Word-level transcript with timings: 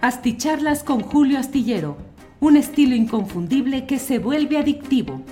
Asticharlas 0.00 0.84
con 0.84 1.00
Julio 1.00 1.40
Astillero, 1.40 1.96
un 2.38 2.56
estilo 2.56 2.94
inconfundible 2.94 3.84
que 3.84 3.98
se 3.98 4.20
vuelve 4.20 4.56
adictivo. 4.56 5.22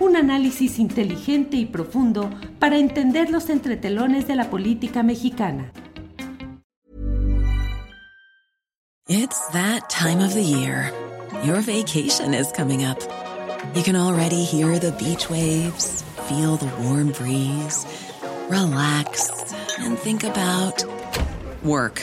Un 0.00 0.16
análisis 0.16 0.80
inteligente 0.80 1.56
y 1.56 1.64
profundo 1.64 2.28
para 2.58 2.76
entender 2.76 3.30
los 3.30 3.48
entretelones 3.50 4.26
de 4.26 4.34
la 4.34 4.50
política 4.50 5.04
mexicana. 5.04 5.70
It's 9.08 9.40
that 9.52 9.88
time 9.88 10.20
of 10.20 10.34
the 10.34 10.42
year. 10.42 10.92
Your 11.44 11.60
vacation 11.60 12.34
is 12.34 12.50
coming 12.50 12.84
up. 12.84 12.98
You 13.76 13.84
can 13.84 13.94
already 13.94 14.42
hear 14.42 14.80
the 14.80 14.90
beach 14.98 15.30
waves, 15.30 16.02
feel 16.28 16.56
the 16.56 16.66
warm 16.82 17.12
breeze, 17.12 17.86
relax, 18.50 19.30
and 19.78 19.96
think 19.96 20.24
about 20.24 20.84
work. 21.62 22.02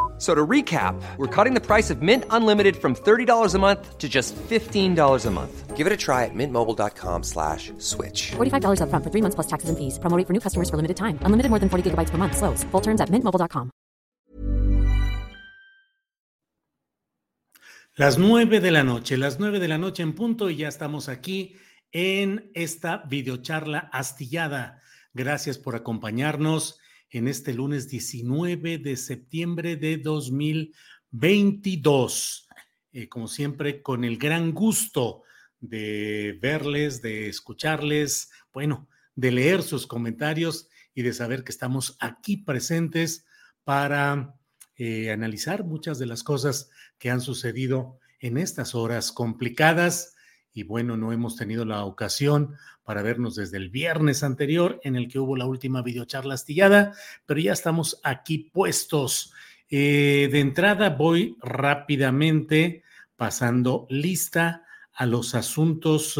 So 0.21 0.35
to 0.35 0.45
recap, 0.45 1.01
we're 1.17 1.25
cutting 1.35 1.55
the 1.55 1.65
price 1.65 1.89
of 1.89 2.03
Mint 2.03 2.25
Unlimited 2.29 2.77
from 2.77 2.93
$30 2.93 3.55
a 3.55 3.57
month 3.57 3.97
to 3.97 4.07
just 4.07 4.35
$15 4.35 5.25
a 5.25 5.31
month. 5.31 5.75
Give 5.75 5.87
it 5.87 5.91
a 5.91 5.97
try 5.97 6.25
at 6.25 6.35
mintmobile.com 6.35 7.23
slash 7.23 7.73
switch. 7.79 8.33
$45 8.33 8.83
up 8.83 8.89
front 8.91 9.03
for 9.03 9.09
three 9.09 9.23
months 9.23 9.33
plus 9.33 9.47
taxes 9.47 9.69
and 9.69 9.79
fees. 9.79 9.97
Promoting 9.97 10.27
for 10.27 10.33
new 10.33 10.39
customers 10.39 10.69
for 10.69 10.75
limited 10.75 10.95
time. 10.95 11.17
Unlimited 11.25 11.49
more 11.49 11.57
than 11.57 11.69
40 11.69 11.89
gigabytes 11.89 12.11
per 12.11 12.19
month. 12.19 12.37
Slows. 12.37 12.63
Full 12.65 12.81
terms 12.81 13.01
at 13.01 13.09
mintmobile.com. 13.09 13.71
Las 17.95 18.19
nueve 18.19 18.59
de 18.59 18.71
la 18.71 18.83
noche, 18.83 19.17
las 19.17 19.39
nueve 19.39 19.59
de 19.59 19.67
la 19.67 19.79
noche 19.79 20.03
en 20.03 20.13
punto 20.13 20.51
y 20.51 20.57
ya 20.57 20.67
estamos 20.67 21.09
aquí 21.09 21.57
en 21.91 22.51
esta 22.53 23.03
videocharla 23.09 23.89
astillada. 23.91 24.81
Gracias 25.13 25.57
por 25.57 25.75
acompañarnos 25.75 26.79
en 27.11 27.27
este 27.27 27.53
lunes 27.53 27.89
19 27.89 28.77
de 28.77 28.95
septiembre 28.95 29.75
de 29.75 29.97
2022. 29.97 32.47
Eh, 32.93 33.09
como 33.09 33.27
siempre, 33.27 33.81
con 33.81 34.05
el 34.05 34.17
gran 34.17 34.53
gusto 34.53 35.23
de 35.59 36.39
verles, 36.41 37.01
de 37.01 37.27
escucharles, 37.27 38.31
bueno, 38.53 38.87
de 39.15 39.31
leer 39.31 39.61
sus 39.61 39.87
comentarios 39.87 40.69
y 40.95 41.01
de 41.03 41.11
saber 41.13 41.43
que 41.43 41.51
estamos 41.51 41.97
aquí 41.99 42.37
presentes 42.37 43.25
para 43.63 44.35
eh, 44.77 45.11
analizar 45.11 45.65
muchas 45.65 45.99
de 45.99 46.05
las 46.05 46.23
cosas 46.23 46.69
que 46.97 47.09
han 47.09 47.19
sucedido 47.21 47.99
en 48.19 48.37
estas 48.37 48.73
horas 48.73 49.11
complicadas. 49.11 50.15
Y 50.53 50.63
bueno, 50.63 50.97
no 50.97 51.13
hemos 51.13 51.35
tenido 51.35 51.63
la 51.65 51.85
ocasión 51.85 52.55
para 52.83 53.01
vernos 53.01 53.35
desde 53.35 53.57
el 53.57 53.69
viernes 53.69 54.23
anterior 54.23 54.79
en 54.83 54.95
el 54.95 55.07
que 55.07 55.19
hubo 55.19 55.35
la 55.37 55.45
última 55.45 55.81
videocharla 55.81 56.33
astillada, 56.33 56.93
pero 57.25 57.39
ya 57.39 57.53
estamos 57.53 57.99
aquí 58.03 58.49
puestos. 58.51 59.33
Eh, 59.69 60.27
de 60.31 60.39
entrada 60.39 60.89
voy 60.89 61.37
rápidamente 61.41 62.83
pasando 63.15 63.87
lista 63.89 64.65
a 64.93 65.05
los 65.05 65.35
asuntos 65.35 66.19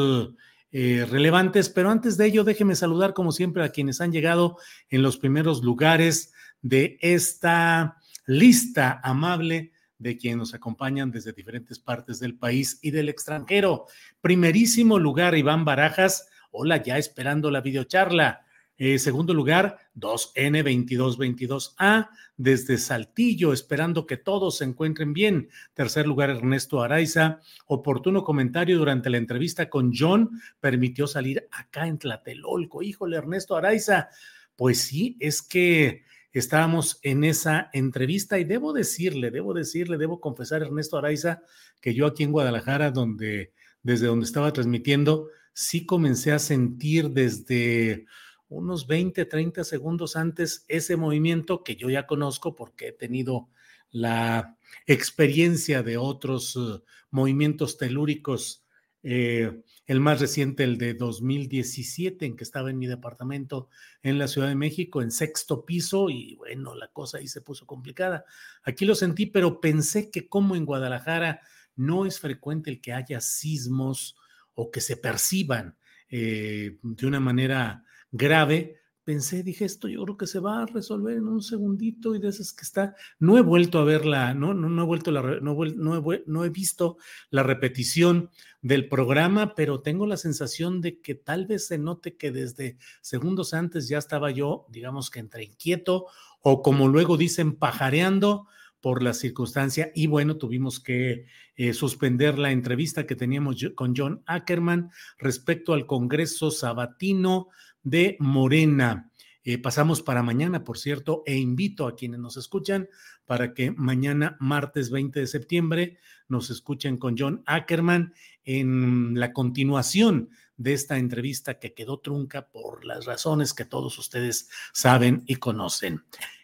eh, 0.71 1.05
relevantes, 1.09 1.67
pero 1.67 1.89
antes 1.89 2.15
de 2.15 2.27
ello 2.27 2.45
déjeme 2.45 2.75
saludar 2.75 3.13
como 3.13 3.33
siempre 3.33 3.63
a 3.63 3.69
quienes 3.69 3.99
han 3.99 4.13
llegado 4.13 4.57
en 4.89 5.01
los 5.01 5.17
primeros 5.17 5.63
lugares 5.63 6.31
de 6.61 6.97
esta 7.01 7.97
lista 8.25 9.01
amable 9.03 9.70
de 10.01 10.17
quienes 10.17 10.37
nos 10.37 10.53
acompañan 10.55 11.11
desde 11.11 11.31
diferentes 11.31 11.79
partes 11.79 12.19
del 12.19 12.35
país 12.35 12.79
y 12.81 12.91
del 12.91 13.07
extranjero. 13.07 13.85
Primerísimo 14.19 14.97
lugar, 14.97 15.37
Iván 15.37 15.63
Barajas. 15.63 16.27
Hola, 16.49 16.81
ya 16.81 16.97
esperando 16.97 17.51
la 17.51 17.61
videocharla. 17.61 18.47
Eh, 18.77 18.97
segundo 18.97 19.35
lugar, 19.35 19.77
2N2222A 19.95 22.09
desde 22.35 22.79
Saltillo, 22.79 23.53
esperando 23.53 24.07
que 24.07 24.17
todos 24.17 24.57
se 24.57 24.63
encuentren 24.63 25.13
bien. 25.13 25.49
Tercer 25.75 26.07
lugar, 26.07 26.31
Ernesto 26.31 26.81
Araiza. 26.81 27.41
Oportuno 27.67 28.23
comentario 28.23 28.79
durante 28.79 29.11
la 29.11 29.17
entrevista 29.17 29.69
con 29.69 29.91
John 29.95 30.31
permitió 30.59 31.05
salir 31.05 31.47
acá 31.51 31.85
en 31.85 31.99
Tlatelolco. 31.99 32.81
Híjole, 32.81 33.17
Ernesto 33.17 33.55
Araiza. 33.55 34.09
Pues 34.55 34.79
sí, 34.79 35.15
es 35.19 35.43
que 35.43 36.05
estábamos 36.39 36.99
en 37.03 37.23
esa 37.23 37.69
entrevista 37.73 38.39
y 38.39 38.43
debo 38.43 38.73
decirle, 38.73 39.31
debo 39.31 39.53
decirle, 39.53 39.97
debo 39.97 40.21
confesar, 40.21 40.61
Ernesto 40.61 40.97
Araiza, 40.97 41.41
que 41.81 41.93
yo 41.93 42.05
aquí 42.05 42.23
en 42.23 42.31
Guadalajara, 42.31 42.91
donde, 42.91 43.53
desde 43.83 44.07
donde 44.07 44.25
estaba 44.25 44.53
transmitiendo, 44.53 45.27
sí 45.53 45.85
comencé 45.85 46.31
a 46.31 46.39
sentir 46.39 47.09
desde 47.09 48.05
unos 48.47 48.87
20, 48.87 49.25
30 49.25 49.63
segundos 49.63 50.15
antes 50.15 50.65
ese 50.67 50.97
movimiento 50.97 51.63
que 51.63 51.75
yo 51.75 51.89
ya 51.89 52.05
conozco 52.05 52.55
porque 52.55 52.89
he 52.89 52.91
tenido 52.91 53.49
la 53.91 54.57
experiencia 54.87 55.83
de 55.83 55.97
otros 55.97 56.55
uh, 56.55 56.81
movimientos 57.11 57.77
telúricos 57.77 58.60
eh, 59.03 59.61
el 59.87 59.99
más 59.99 60.19
reciente, 60.19 60.63
el 60.63 60.77
de 60.77 60.93
2017, 60.93 62.25
en 62.25 62.35
que 62.35 62.43
estaba 62.43 62.69
en 62.69 62.77
mi 62.77 62.87
departamento 62.87 63.69
en 64.03 64.19
la 64.19 64.27
Ciudad 64.27 64.47
de 64.47 64.55
México, 64.55 65.01
en 65.01 65.11
sexto 65.11 65.65
piso, 65.65 66.09
y 66.09 66.35
bueno, 66.35 66.75
la 66.75 66.87
cosa 66.89 67.17
ahí 67.17 67.27
se 67.27 67.41
puso 67.41 67.65
complicada. 67.65 68.25
Aquí 68.63 68.85
lo 68.85 68.95
sentí, 68.95 69.25
pero 69.25 69.59
pensé 69.59 70.11
que 70.11 70.27
como 70.27 70.55
en 70.55 70.65
Guadalajara 70.65 71.41
no 71.75 72.05
es 72.05 72.19
frecuente 72.19 72.69
el 72.69 72.81
que 72.81 72.93
haya 72.93 73.21
sismos 73.21 74.15
o 74.53 74.69
que 74.71 74.81
se 74.81 74.97
perciban 74.97 75.77
eh, 76.09 76.77
de 76.81 77.07
una 77.07 77.19
manera 77.19 77.83
grave, 78.11 78.80
pensé, 79.03 79.43
dije, 79.43 79.65
esto 79.65 79.87
yo 79.87 80.03
creo 80.03 80.17
que 80.17 80.27
se 80.27 80.39
va 80.39 80.61
a 80.61 80.65
resolver 80.65 81.17
en 81.17 81.27
un 81.27 81.41
segundito 81.41 82.15
y 82.15 82.19
de 82.19 82.29
esas 82.29 82.53
que 82.53 82.63
está, 82.63 82.95
no 83.19 83.37
he 83.37 83.41
vuelto 83.41 83.79
a 83.79 83.83
verla, 83.83 84.33
no, 84.33 84.53
no, 84.53 84.69
no 84.69 84.83
he 84.83 84.85
vuelto 84.85 85.11
la, 85.11 85.21
no, 85.41 85.63
he, 85.63 86.23
no 86.25 86.45
he 86.45 86.49
visto 86.49 86.97
la 87.29 87.43
repetición 87.43 88.29
del 88.61 88.87
programa, 88.87 89.55
pero 89.55 89.81
tengo 89.81 90.05
la 90.05 90.17
sensación 90.17 90.81
de 90.81 91.01
que 91.01 91.15
tal 91.15 91.47
vez 91.47 91.67
se 91.67 91.77
note 91.77 92.15
que 92.15 92.31
desde 92.31 92.77
segundos 93.01 93.53
antes 93.53 93.87
ya 93.87 93.97
estaba 93.97 94.31
yo, 94.31 94.65
digamos 94.69 95.09
que 95.09 95.19
entre 95.19 95.43
inquieto 95.43 96.05
o 96.41 96.61
como 96.61 96.87
luego 96.87 97.17
dicen, 97.17 97.55
pajareando 97.55 98.47
por 98.81 99.03
la 99.03 99.13
circunstancia. 99.13 99.91
Y 99.95 100.07
bueno, 100.07 100.37
tuvimos 100.37 100.79
que 100.79 101.25
eh, 101.55 101.73
suspender 101.73 102.37
la 102.39 102.51
entrevista 102.51 103.05
que 103.05 103.15
teníamos 103.15 103.57
con 103.75 103.93
John 103.95 104.23
Ackerman 104.25 104.89
respecto 105.19 105.73
al 105.73 105.85
Congreso 105.85 106.51
Sabatino 106.51 107.47
de 107.83 108.17
Morena. 108.19 109.11
Eh, 109.43 109.57
pasamos 109.57 110.03
para 110.03 110.21
mañana, 110.21 110.63
por 110.63 110.77
cierto, 110.77 111.23
e 111.25 111.35
invito 111.37 111.87
a 111.87 111.95
quienes 111.95 112.19
nos 112.19 112.37
escuchan 112.37 112.87
para 113.25 113.53
que 113.53 113.71
mañana, 113.71 114.37
martes 114.39 114.91
20 114.91 115.19
de 115.19 115.27
septiembre, 115.27 115.97
nos 116.27 116.49
escuchen 116.49 116.97
con 116.97 117.15
John 117.17 117.41
Ackerman 117.45 118.13
en 118.45 119.19
la 119.19 119.33
continuación 119.33 120.29
de 120.57 120.73
esta 120.73 120.97
entrevista 120.97 121.59
que 121.59 121.73
quedó 121.73 121.99
trunca 121.99 122.49
por 122.49 122.85
las 122.85 123.05
razones 123.05 123.53
que 123.53 123.65
todos 123.65 123.97
ustedes 123.97 124.49
saben 124.73 125.23
y 125.25 125.37
conocen. 125.37 126.03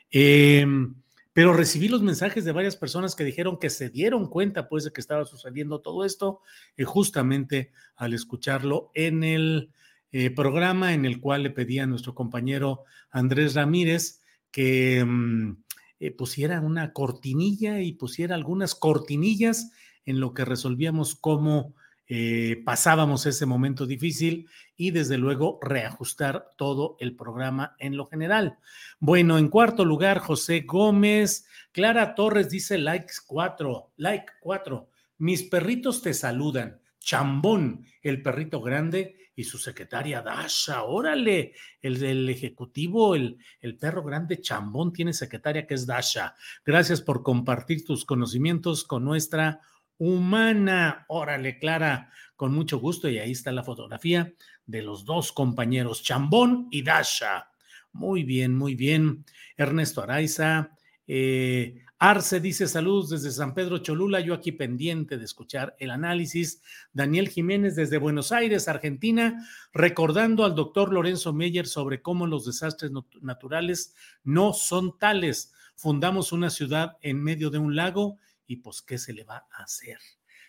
Em, 0.09 0.95
pero 1.33 1.53
recibí 1.53 1.87
los 1.87 2.01
mensajes 2.01 2.45
de 2.45 2.51
varias 2.51 2.75
personas 2.75 3.15
que 3.15 3.23
dijeron 3.23 3.59
que 3.59 3.69
se 3.69 3.89
dieron 3.89 4.27
cuenta 4.27 4.67
pues 4.67 4.83
de 4.85 4.91
que 4.91 5.01
estaba 5.01 5.25
sucediendo 5.25 5.81
todo 5.81 6.03
esto 6.03 6.41
y 6.75 6.83
justamente 6.83 7.71
al 7.95 8.15
escucharlo 8.15 8.89
en 8.95 9.23
el 9.23 9.71
eh, 10.11 10.29
programa 10.29 10.93
en 10.93 11.05
el 11.05 11.19
cual 11.19 11.43
le 11.43 11.49
pedía 11.49 11.83
a 11.83 11.87
nuestro 11.87 12.15
compañero 12.15 12.83
Andrés 13.11 13.55
Ramírez 13.55 14.21
que 14.51 15.03
mm, 15.05 15.63
eh, 15.99 16.11
pusiera 16.11 16.61
una 16.61 16.93
cortinilla 16.93 17.81
y 17.81 17.93
pusiera 17.93 18.35
algunas 18.35 18.75
cortinillas 18.75 19.71
en 20.05 20.19
lo 20.19 20.33
que 20.33 20.45
resolvíamos 20.45 21.15
cómo 21.15 21.75
eh, 22.09 22.61
pasábamos 22.63 23.25
ese 23.25 23.45
momento 23.45 23.85
difícil 23.85 24.47
y 24.77 24.91
desde 24.91 25.17
luego 25.17 25.59
reajustar 25.61 26.53
todo 26.55 26.95
el 27.01 27.17
programa 27.17 27.75
en 27.79 27.97
lo 27.97 28.05
general. 28.05 28.59
Bueno, 28.99 29.37
en 29.37 29.49
cuarto 29.49 29.83
lugar, 29.83 30.19
José 30.19 30.61
Gómez. 30.61 31.45
Clara 31.73 32.15
Torres 32.15 32.49
dice 32.49 32.77
likes 32.77 33.15
4, 33.25 33.91
like 33.97 34.25
4. 34.39 34.87
Mis 35.17 35.43
perritos 35.43 36.01
te 36.01 36.13
saludan. 36.13 36.79
Chambón, 36.99 37.85
el 38.01 38.21
perrito 38.21 38.61
grande, 38.61 39.26
y 39.37 39.43
su 39.43 39.59
secretaria 39.59 40.23
Dasha, 40.23 40.83
órale, 40.83 41.53
el 41.79 41.99
del 41.99 42.27
ejecutivo, 42.27 43.13
el, 43.13 43.37
el 43.61 43.77
perro 43.77 44.03
grande 44.03 44.41
chambón 44.41 44.91
tiene 44.91 45.13
secretaria 45.13 45.67
que 45.67 45.75
es 45.75 45.85
Dasha. 45.85 46.33
Gracias 46.65 47.01
por 47.01 47.21
compartir 47.21 47.85
tus 47.85 48.03
conocimientos 48.03 48.83
con 48.83 49.05
nuestra 49.05 49.61
humana. 49.99 51.05
Órale, 51.07 51.59
Clara, 51.59 52.11
con 52.35 52.51
mucho 52.51 52.79
gusto. 52.79 53.07
Y 53.09 53.19
ahí 53.19 53.31
está 53.31 53.51
la 53.51 53.63
fotografía 53.63 54.33
de 54.65 54.81
los 54.81 55.05
dos 55.05 55.31
compañeros, 55.31 56.01
Chambón 56.01 56.67
y 56.71 56.81
Dasha. 56.81 57.51
Muy 57.93 58.23
bien, 58.23 58.55
muy 58.55 58.73
bien. 58.73 59.23
Ernesto 59.55 60.01
Araiza. 60.01 60.71
Eh, 61.05 61.83
Arce 61.99 62.39
dice 62.39 62.67
saludos 62.67 63.09
desde 63.09 63.31
San 63.31 63.55
Pedro 63.55 63.79
Cholula, 63.79 64.19
yo 64.19 64.35
aquí 64.35 64.51
pendiente 64.51 65.17
de 65.17 65.25
escuchar 65.25 65.75
el 65.79 65.89
análisis. 65.89 66.61
Daniel 66.93 67.27
Jiménez 67.27 67.75
desde 67.75 67.97
Buenos 67.97 68.31
Aires, 68.31 68.67
Argentina, 68.67 69.47
recordando 69.73 70.45
al 70.45 70.53
doctor 70.53 70.93
Lorenzo 70.93 71.33
Meyer 71.33 71.65
sobre 71.65 72.03
cómo 72.03 72.27
los 72.27 72.45
desastres 72.45 72.91
naturales 73.21 73.95
no 74.23 74.53
son 74.53 74.99
tales. 74.99 75.53
Fundamos 75.75 76.31
una 76.31 76.51
ciudad 76.51 76.97
en 77.01 77.23
medio 77.23 77.49
de 77.49 77.57
un 77.57 77.75
lago 77.75 78.19
y 78.45 78.57
pues, 78.57 78.83
¿qué 78.83 78.99
se 78.99 79.13
le 79.13 79.23
va 79.23 79.47
a 79.51 79.63
hacer? 79.63 79.97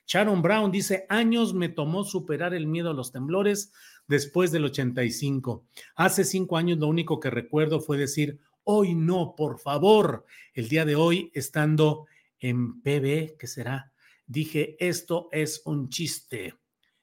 Sharon 0.06 0.43
Brown 0.43 0.71
dice, 0.71 1.06
años 1.09 1.55
me 1.55 1.71
tomó 1.71 2.05
superar 2.05 2.53
el 2.53 2.67
miedo 2.67 2.91
a 2.91 2.95
los 2.95 3.11
temblores 3.11 3.73
después 4.06 4.50
del 4.53 4.67
85. 4.67 5.65
Hace 5.97 6.25
cinco 6.25 6.59
años 6.59 6.79
lo 6.79 6.89
único 6.89 7.21
que 7.21 7.31
recuerdo 7.31 7.81
fue 7.81 7.97
decir, 7.97 8.39
Hoy 8.70 8.94
no, 8.94 9.35
por 9.35 9.59
favor. 9.59 10.26
El 10.53 10.69
día 10.69 10.85
de 10.85 10.94
hoy, 10.94 11.31
estando 11.32 12.06
en 12.38 12.82
PB, 12.82 13.38
¿qué 13.38 13.47
será? 13.47 13.94
Dije, 14.26 14.76
esto 14.79 15.31
es 15.32 15.62
un 15.65 15.88
chiste. 15.88 16.53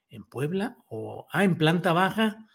¿En 0.08 0.26
Puebla? 0.26 0.78
¿O, 0.90 1.26
ah, 1.32 1.44
en 1.44 1.58
planta 1.58 1.92
baja? 1.92 2.46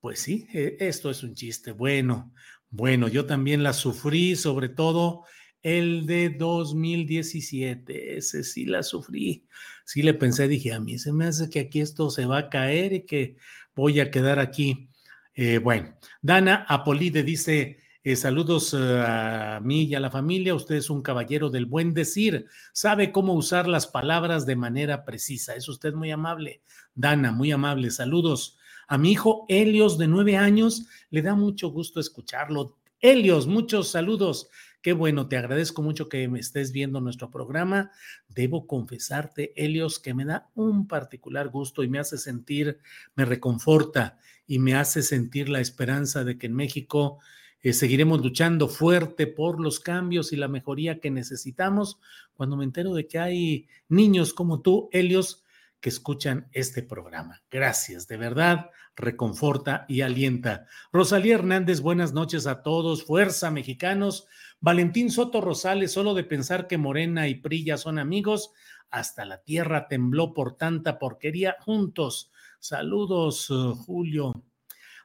Pues 0.00 0.20
sí, 0.20 0.46
e, 0.50 0.78
esto 0.80 1.10
es 1.10 1.22
un 1.22 1.34
chiste. 1.34 1.72
Bueno, 1.72 2.32
bueno, 2.70 3.06
yo 3.06 3.26
también 3.26 3.62
la 3.62 3.74
sufrí, 3.74 4.34
sobre 4.34 4.70
todo 4.70 5.24
el 5.60 6.06
de 6.06 6.30
2017. 6.30 8.16
Ese 8.16 8.44
sí 8.44 8.64
la 8.64 8.82
sufrí. 8.82 9.46
Sí 9.84 10.00
le 10.00 10.14
pensé, 10.14 10.48
dije, 10.48 10.72
a 10.72 10.80
mí 10.80 10.98
se 10.98 11.12
me 11.12 11.26
hace 11.26 11.50
que 11.50 11.60
aquí 11.60 11.82
esto 11.82 12.08
se 12.08 12.24
va 12.24 12.38
a 12.38 12.48
caer 12.48 12.94
y 12.94 13.04
que 13.04 13.36
voy 13.74 14.00
a 14.00 14.10
quedar 14.10 14.38
aquí. 14.38 14.88
Eh, 15.34 15.58
bueno, 15.58 15.98
Dana 16.22 16.64
Apolide 16.66 17.22
dice, 17.22 17.81
eh, 18.04 18.16
saludos 18.16 18.74
eh, 18.74 18.78
a 19.06 19.60
mí 19.62 19.84
y 19.84 19.94
a 19.94 20.00
la 20.00 20.10
familia. 20.10 20.54
Usted 20.54 20.74
es 20.76 20.90
un 20.90 21.02
caballero 21.02 21.50
del 21.50 21.66
buen 21.66 21.94
decir. 21.94 22.46
Sabe 22.72 23.12
cómo 23.12 23.34
usar 23.34 23.68
las 23.68 23.86
palabras 23.86 24.44
de 24.46 24.56
manera 24.56 25.04
precisa. 25.04 25.54
Es 25.54 25.68
usted 25.68 25.94
muy 25.94 26.10
amable. 26.10 26.62
Dana, 26.94 27.32
muy 27.32 27.52
amable. 27.52 27.90
Saludos. 27.90 28.58
A 28.88 28.98
mi 28.98 29.12
hijo 29.12 29.46
Helios, 29.48 29.98
de 29.98 30.08
nueve 30.08 30.36
años, 30.36 30.86
le 31.10 31.22
da 31.22 31.34
mucho 31.34 31.70
gusto 31.70 32.00
escucharlo. 32.00 32.76
Helios, 33.00 33.46
muchos 33.46 33.88
saludos. 33.88 34.48
Qué 34.82 34.92
bueno, 34.92 35.28
te 35.28 35.36
agradezco 35.36 35.80
mucho 35.80 36.08
que 36.08 36.26
me 36.26 36.40
estés 36.40 36.72
viendo 36.72 37.00
nuestro 37.00 37.30
programa. 37.30 37.92
Debo 38.28 38.66
confesarte, 38.66 39.52
Helios, 39.54 40.00
que 40.00 40.12
me 40.12 40.24
da 40.24 40.50
un 40.56 40.88
particular 40.88 41.48
gusto 41.50 41.84
y 41.84 41.88
me 41.88 42.00
hace 42.00 42.18
sentir, 42.18 42.80
me 43.14 43.24
reconforta 43.24 44.18
y 44.44 44.58
me 44.58 44.74
hace 44.74 45.02
sentir 45.02 45.48
la 45.48 45.60
esperanza 45.60 46.24
de 46.24 46.36
que 46.36 46.48
en 46.48 46.54
México 46.54 47.20
eh, 47.62 47.72
seguiremos 47.72 48.20
luchando 48.20 48.68
fuerte 48.68 49.26
por 49.26 49.60
los 49.60 49.80
cambios 49.80 50.32
y 50.32 50.36
la 50.36 50.48
mejoría 50.48 51.00
que 51.00 51.10
necesitamos. 51.10 51.98
Cuando 52.34 52.56
me 52.56 52.64
entero 52.64 52.92
de 52.94 53.06
que 53.06 53.18
hay 53.18 53.68
niños 53.88 54.34
como 54.34 54.60
tú, 54.60 54.88
Helios, 54.92 55.44
que 55.80 55.88
escuchan 55.88 56.48
este 56.52 56.82
programa. 56.82 57.42
Gracias, 57.50 58.06
de 58.06 58.16
verdad, 58.16 58.70
reconforta 58.94 59.84
y 59.88 60.02
alienta. 60.02 60.66
Rosalía 60.92 61.34
Hernández, 61.34 61.80
buenas 61.80 62.12
noches 62.12 62.46
a 62.46 62.62
todos. 62.62 63.04
Fuerza, 63.04 63.50
mexicanos. 63.50 64.26
Valentín 64.60 65.10
Soto 65.10 65.40
Rosales, 65.40 65.90
solo 65.90 66.14
de 66.14 66.22
pensar 66.22 66.68
que 66.68 66.78
Morena 66.78 67.26
y 67.26 67.34
Prilla 67.34 67.76
son 67.76 67.98
amigos, 67.98 68.52
hasta 68.90 69.24
la 69.24 69.42
tierra 69.42 69.88
tembló 69.88 70.34
por 70.34 70.56
tanta 70.56 71.00
porquería 71.00 71.56
juntos. 71.60 72.30
Saludos, 72.60 73.50
uh, 73.50 73.74
Julio. 73.74 74.32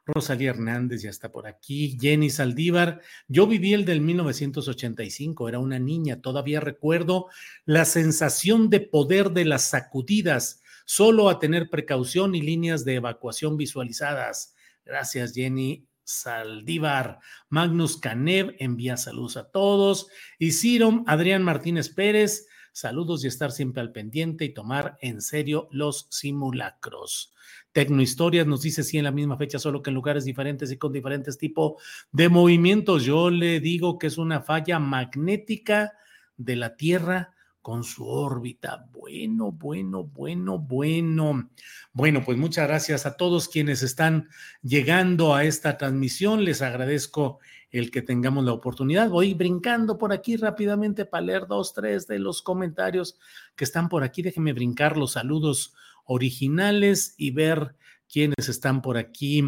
Rosalía 0.08 0.52
Hernández 0.52 1.02
ya 1.02 1.10
está 1.10 1.32
por 1.32 1.48
aquí, 1.48 1.98
Jenny 2.00 2.30
Saldívar. 2.30 3.02
Yo 3.28 3.46
viví 3.46 3.74
el 3.74 3.86
del 3.86 4.02
1985, 4.02 5.50
era 5.50 5.60
una 5.60 5.80
niña, 5.80 6.22
todavía 6.22 6.60
recuerdo 6.60 7.28
la 7.66 7.86
sensación 7.86 8.70
de 8.70 8.80
poder 8.80 9.32
de 9.32 9.46
las 9.46 9.70
sacudidas, 9.70 10.62
solo 10.86 11.30
a 11.30 11.40
tener 11.40 11.70
precaución 11.70 12.36
y 12.36 12.42
líneas 12.42 12.86
de 12.86 12.96
evacuación 12.96 13.58
visualizadas. 13.58 14.56
Gracias, 14.86 15.34
Jenny. 15.34 15.86
Saldívar, 16.08 17.20
Magnus 17.50 17.98
Canev 17.98 18.56
envía 18.60 18.96
saludos 18.96 19.36
a 19.36 19.52
todos. 19.52 20.08
Y 20.40 20.54
Ciro, 20.54 21.04
Adrián 21.06 21.44
Martínez 21.44 21.90
Pérez, 21.90 22.48
saludos 22.72 23.24
y 23.24 23.28
estar 23.28 23.52
siempre 23.52 23.82
al 23.82 23.92
pendiente 23.92 24.46
y 24.46 24.54
tomar 24.54 24.98
en 25.02 25.22
serio 25.22 25.68
los 25.72 26.08
simulacros. 26.10 27.34
Tecnohistorias 27.72 28.48
nos 28.48 28.62
dice 28.62 28.84
sí 28.84 28.98
en 28.98 29.04
la 29.04 29.12
misma 29.12 29.38
fecha, 29.38 29.60
solo 29.60 29.82
que 29.82 29.90
en 29.90 29.96
lugares 29.96 30.26
diferentes 30.26 30.72
y 30.72 30.78
con 30.78 30.92
diferentes 30.92 31.38
tipos 31.38 31.82
de 32.12 32.30
movimientos. 32.30 33.04
Yo 33.04 33.30
le 33.30 33.60
digo 33.60 34.00
que 34.00 34.08
es 34.08 34.18
una 34.18 34.42
falla 34.42 34.80
magnética 34.80 35.94
de 36.38 36.56
la 36.56 36.76
Tierra 36.76 37.34
con 37.62 37.84
su 37.84 38.08
órbita. 38.08 38.88
Bueno, 38.94 39.52
bueno, 39.52 40.06
bueno, 40.06 40.58
bueno. 40.58 41.50
Bueno, 41.92 42.24
pues 42.24 42.38
muchas 42.38 42.66
gracias 42.66 43.06
a 43.06 43.18
todos 43.18 43.50
quienes 43.50 43.84
están 43.84 44.30
llegando 44.62 45.36
a 45.36 45.44
esta 45.44 45.78
transmisión. 45.78 46.46
Les 46.46 46.62
agradezco 46.62 47.40
el 47.72 47.92
que 47.92 48.02
tengamos 48.02 48.46
la 48.46 48.54
oportunidad. 48.54 49.10
Voy 49.10 49.34
brincando 49.34 49.98
por 49.98 50.14
aquí 50.14 50.38
rápidamente 50.38 51.06
para 51.06 51.26
leer 51.26 51.48
dos, 51.48 51.74
tres 51.74 52.08
de 52.08 52.20
los 52.20 52.42
comentarios 52.42 53.20
que 53.56 53.64
están 53.64 53.90
por 53.90 54.04
aquí. 54.04 54.22
Déjenme 54.22 54.54
brincar 54.54 54.98
los 54.98 55.14
saludos 55.14 55.74
originales 56.06 57.14
y 57.18 57.32
ver 57.32 57.76
quiénes 58.12 58.48
están 58.50 58.82
por 58.82 58.98
aquí. 58.98 59.46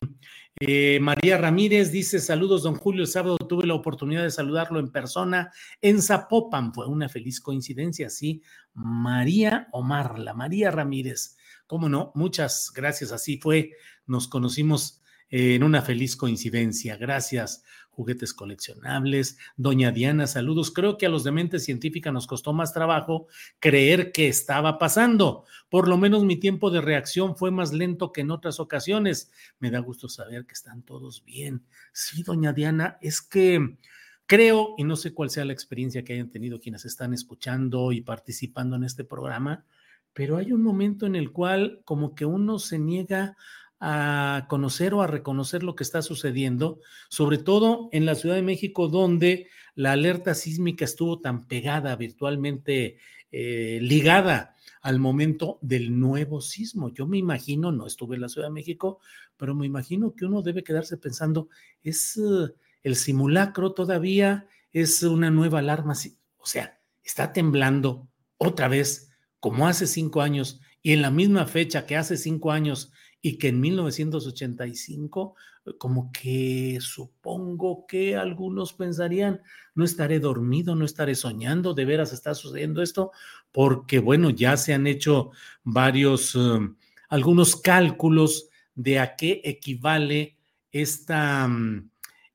Eh, 0.60 1.00
María 1.00 1.38
Ramírez 1.38 1.92
dice: 1.92 2.19
Saludos, 2.19 2.63
don 2.63 2.75
Julio. 2.75 3.04
El 3.04 3.07
sábado 3.07 3.38
tuve 3.38 3.66
la 3.66 3.75
oportunidad 3.75 4.24
de 4.24 4.31
saludarlo 4.31 4.80
en 4.80 4.92
persona 4.92 5.51
en 5.81 6.01
Zapopan. 6.01 6.74
Fue 6.74 6.88
una 6.88 7.07
feliz 7.07 7.39
coincidencia, 7.39 8.10
sí. 8.10 8.42
María 8.74 9.69
Omar, 9.72 10.19
la 10.19 10.33
María 10.33 10.72
Ramírez. 10.72 11.38
Cómo 11.65 11.88
no, 11.88 12.12
muchas 12.15 12.72
gracias. 12.75 13.12
Así 13.12 13.38
fue. 13.38 13.72
Nos 14.06 14.27
conocimos 14.27 15.01
en 15.30 15.63
una 15.63 15.81
feliz 15.81 16.18
coincidencia. 16.18 16.98
Gracias 16.98 17.63
juguetes 18.00 18.34
coleccionables. 18.34 19.38
Doña 19.57 19.92
Diana, 19.92 20.25
saludos. 20.25 20.72
Creo 20.72 20.98
que 20.98 21.06
a 21.06 21.10
los 21.10 21.25
de 21.25 21.34
mente 21.34 21.60
científica 21.60 22.13
nos 22.13 22.27
costó 22.27 22.53
más 22.53 22.72
trabajo 22.72 23.27
creer 23.60 24.13
que 24.13 24.29
estaba 24.29 24.79
pasando. 24.79 25.44
Por 25.68 25.89
lo 25.89 25.98
menos 25.98 26.24
mi 26.24 26.38
tiempo 26.38 26.72
de 26.72 26.79
reacción 26.79 27.36
fue 27.36 27.51
más 27.51 27.74
lento 27.74 28.13
que 28.13 28.22
en 28.22 28.32
otras 28.32 28.62
ocasiones. 28.62 29.34
Me 29.60 29.70
da 29.70 29.79
gusto 29.79 30.08
saber 30.08 30.46
que 30.46 30.53
están 30.53 30.82
todos 30.82 31.25
bien. 31.25 31.65
Sí, 31.91 32.24
doña 32.24 32.53
Diana, 32.53 32.98
es 33.01 33.22
que 33.22 33.77
creo, 34.25 34.75
y 34.77 34.86
no 34.86 34.96
sé 34.96 35.13
cuál 35.13 35.29
sea 35.29 35.44
la 35.44 35.51
experiencia 35.51 36.06
que 36.06 36.13
hayan 36.13 36.29
tenido 36.29 36.62
quienes 36.62 36.86
están 36.86 37.13
escuchando 37.13 37.91
y 37.91 38.00
participando 38.00 38.77
en 38.77 38.86
este 38.86 39.03
programa, 39.03 39.65
pero 40.13 40.38
hay 40.38 40.53
un 40.53 40.63
momento 40.63 41.06
en 41.06 41.18
el 41.18 41.34
cual 41.34 41.82
como 41.84 42.15
que 42.15 42.24
uno 42.24 42.60
se 42.60 42.79
niega 42.79 43.36
a 43.79 44.45
conocer 44.50 44.93
o 44.93 45.01
a 45.01 45.07
reconocer 45.07 45.63
lo 45.63 45.75
que 45.75 45.83
está 45.83 46.01
sucediendo, 46.01 46.79
sobre 47.09 47.38
todo 47.38 47.89
en 47.91 48.05
la 48.05 48.15
Ciudad 48.15 48.36
de 48.36 48.41
México, 48.41 48.88
donde 48.88 49.48
la 49.75 49.93
alerta 49.93 50.36
sísmica 50.36 50.86
estuvo 50.86 51.19
tan 51.19 51.48
pegada, 51.48 51.95
virtualmente 51.95 52.98
eh, 53.31 53.79
ligada 53.81 54.55
al 54.81 55.00
momento 55.00 55.59
del 55.62 55.98
nuevo 56.00 56.41
sismo. 56.41 56.89
Yo 56.89 57.07
me 57.07 57.17
imagino, 57.17 57.71
no 57.71 57.86
estuve 57.86 58.15
en 58.15 58.21
la 58.21 58.29
Ciudad 58.29 58.48
de 58.48 58.53
México, 58.53 59.00
pero 59.38 59.55
me 59.55 59.65
imagino 59.65 60.13
que 60.13 60.25
uno 60.25 60.41
debe 60.41 60.63
quedarse 60.63 60.98
pensando, 60.98 61.48
es 61.81 62.17
eh, 62.17 62.53
el 62.83 62.95
simulacro 62.95 63.74
todavía, 63.74 64.48
es 64.71 65.03
una 65.03 65.31
nueva 65.31 65.59
alarma, 65.59 65.93
o 66.38 66.45
sea, 66.45 66.79
está 67.03 67.33
temblando 67.33 68.07
otra 68.38 68.67
vez, 68.67 69.12
como 69.39 69.67
hace 69.67 69.88
cinco 69.88 70.21
años, 70.21 70.59
y 70.81 70.93
en 70.93 71.01
la 71.01 71.12
misma 71.12 71.45
fecha 71.45 71.86
que 71.86 71.98
hace 71.98 72.17
cinco 72.17 72.51
años 72.51 72.91
y 73.22 73.38
que 73.38 73.50
en 73.50 73.60
1985, 73.60 75.36
eh, 75.66 75.72
como 75.78 76.12
que 76.12 76.78
supongo 76.82 77.86
que 77.86 78.16
algunos 78.16 78.74
pensarían, 78.74 79.42
no 79.76 79.84
estaré 79.84 80.20
dormido, 80.20 80.76
no 80.76 80.86
estaré 80.86 81.16
soñando, 81.16 81.74
de 81.74 81.86
veras 81.86 82.14
está 82.14 82.34
sucediendo 82.34 82.82
esto, 82.82 83.12
porque 83.52 84.00
bueno, 84.00 84.30
ya 84.30 84.58
se 84.58 84.74
han 84.74 84.88
hecho 84.88 85.32
varios, 85.64 86.36
em, 86.36 86.76
algunos 87.10 87.56
cálculos 87.56 88.50
de 88.76 89.00
a 89.00 89.16
qué 89.16 89.42
equivale 89.44 90.38
esta, 90.72 91.48
mm, 91.48 91.90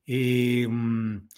em, 0.06 1.28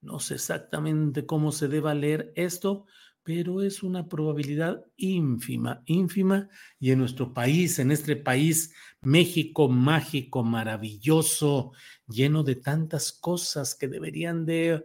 No 0.00 0.18
sé 0.18 0.34
exactamente 0.34 1.24
cómo 1.24 1.52
se 1.52 1.68
deba 1.68 1.94
leer 1.94 2.32
esto, 2.34 2.86
pero 3.24 3.62
es 3.62 3.82
una 3.82 4.08
probabilidad 4.08 4.84
ínfima, 4.96 5.82
ínfima, 5.86 6.48
y 6.80 6.90
en 6.90 6.98
nuestro 6.98 7.32
país, 7.32 7.78
en 7.78 7.92
este 7.92 8.16
país 8.16 8.74
México 9.00 9.68
mágico, 9.68 10.42
maravilloso, 10.42 11.72
lleno 12.08 12.42
de 12.42 12.56
tantas 12.56 13.12
cosas 13.12 13.74
que 13.74 13.88
deberían 13.88 14.44
de 14.44 14.84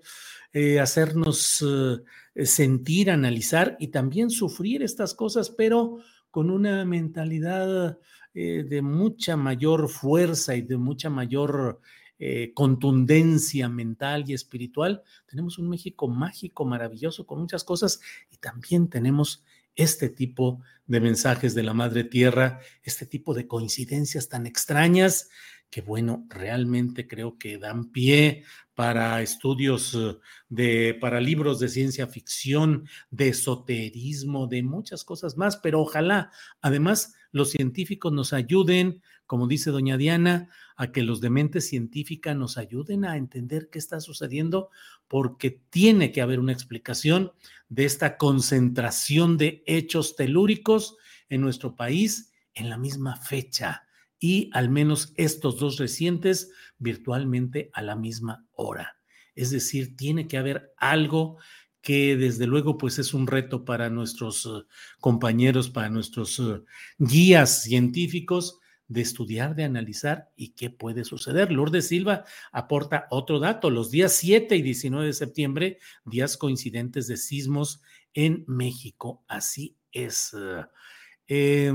eh, 0.53 0.79
hacernos 0.79 1.63
eh, 1.65 2.45
sentir, 2.45 3.11
analizar 3.11 3.75
y 3.79 3.87
también 3.87 4.29
sufrir 4.29 4.83
estas 4.83 5.13
cosas, 5.13 5.49
pero 5.49 5.99
con 6.29 6.51
una 6.51 6.85
mentalidad 6.85 7.97
eh, 8.33 8.63
de 8.69 8.81
mucha 8.83 9.35
mayor 9.35 9.89
fuerza 9.89 10.55
y 10.55 10.61
de 10.61 10.77
mucha 10.77 11.09
mayor 11.09 11.81
eh, 12.19 12.51
contundencia 12.53 13.69
mental 13.69 14.25
y 14.27 14.33
espiritual. 14.33 15.03
Tenemos 15.27 15.57
un 15.57 15.69
México 15.69 16.07
mágico, 16.07 16.65
maravilloso, 16.65 17.25
con 17.25 17.39
muchas 17.39 17.63
cosas 17.63 17.99
y 18.31 18.37
también 18.37 18.89
tenemos 18.89 19.43
este 19.75 20.09
tipo 20.09 20.61
de 20.87 20.99
mensajes 20.99 21.53
de 21.53 21.63
la 21.63 21.73
Madre 21.73 22.03
Tierra, 22.03 22.59
este 22.83 23.05
tipo 23.05 23.33
de 23.33 23.47
coincidencias 23.47 24.27
tan 24.27 24.47
extrañas 24.47 25.29
que, 25.69 25.81
bueno, 25.81 26.25
realmente 26.29 27.07
creo 27.07 27.37
que 27.37 27.57
dan 27.57 27.91
pie 27.91 28.43
para 28.73 29.21
estudios 29.21 29.93
eh, 29.95 30.17
de, 30.49 30.97
para 30.99 31.19
libros 31.19 31.59
de 31.59 31.69
ciencia 31.69 32.07
ficción, 32.07 32.87
de 33.11 33.29
esoterismo, 33.29 34.47
de 34.47 34.63
muchas 34.63 35.03
cosas 35.03 35.35
más, 35.37 35.57
pero 35.57 35.81
ojalá 35.81 36.31
además 36.61 37.15
los 37.31 37.51
científicos 37.51 38.13
nos 38.13 38.33
ayuden, 38.33 39.01
como 39.27 39.47
dice 39.47 39.69
doña 39.69 39.97
Diana, 39.97 40.49
a 40.75 40.91
que 40.91 41.03
los 41.03 41.21
de 41.21 41.29
mente 41.29 41.61
científica 41.61 42.33
nos 42.33 42.57
ayuden 42.57 43.05
a 43.05 43.17
entender 43.17 43.69
qué 43.69 43.77
está 43.77 43.99
sucediendo, 43.99 44.69
porque 45.07 45.61
tiene 45.69 46.11
que 46.11 46.21
haber 46.21 46.39
una 46.39 46.53
explicación 46.53 47.33
de 47.69 47.85
esta 47.85 48.17
concentración 48.17 49.37
de 49.37 49.63
hechos 49.67 50.15
telúricos 50.15 50.97
en 51.29 51.41
nuestro 51.41 51.75
país 51.75 52.31
en 52.53 52.69
la 52.69 52.77
misma 52.77 53.17
fecha 53.17 53.83
y 54.19 54.49
al 54.53 54.69
menos 54.69 55.13
estos 55.15 55.59
dos 55.59 55.77
recientes 55.77 56.51
virtualmente 56.79 57.69
a 57.73 57.81
la 57.81 57.95
misma 57.95 58.45
hora. 58.53 58.97
Es 59.35 59.51
decir, 59.51 59.95
tiene 59.95 60.27
que 60.27 60.37
haber 60.37 60.73
algo 60.77 61.37
que 61.81 62.17
desde 62.17 62.47
luego 62.47 62.77
pues 62.77 62.99
es 62.99 63.13
un 63.13 63.27
reto 63.27 63.63
para 63.63 63.89
nuestros 63.89 64.45
eh, 64.45 64.65
compañeros, 64.99 65.69
para 65.69 65.89
nuestros 65.89 66.39
eh, 66.39 66.61
guías 66.97 67.61
científicos, 67.63 68.59
de 68.87 69.01
estudiar, 69.01 69.55
de 69.55 69.63
analizar 69.63 70.29
y 70.35 70.49
qué 70.49 70.69
puede 70.69 71.03
suceder. 71.03 71.51
Lourdes 71.51 71.87
Silva 71.87 72.25
aporta 72.51 73.07
otro 73.09 73.39
dato. 73.39 73.69
Los 73.69 73.91
días 73.91 74.13
7 74.13 74.55
y 74.55 74.61
19 74.61 75.07
de 75.07 75.13
septiembre, 75.13 75.77
días 76.05 76.37
coincidentes 76.37 77.07
de 77.07 77.17
sismos 77.17 77.81
en 78.13 78.43
México. 78.47 79.23
Así 79.27 79.75
es. 79.91 80.35
Eh, 81.27 81.71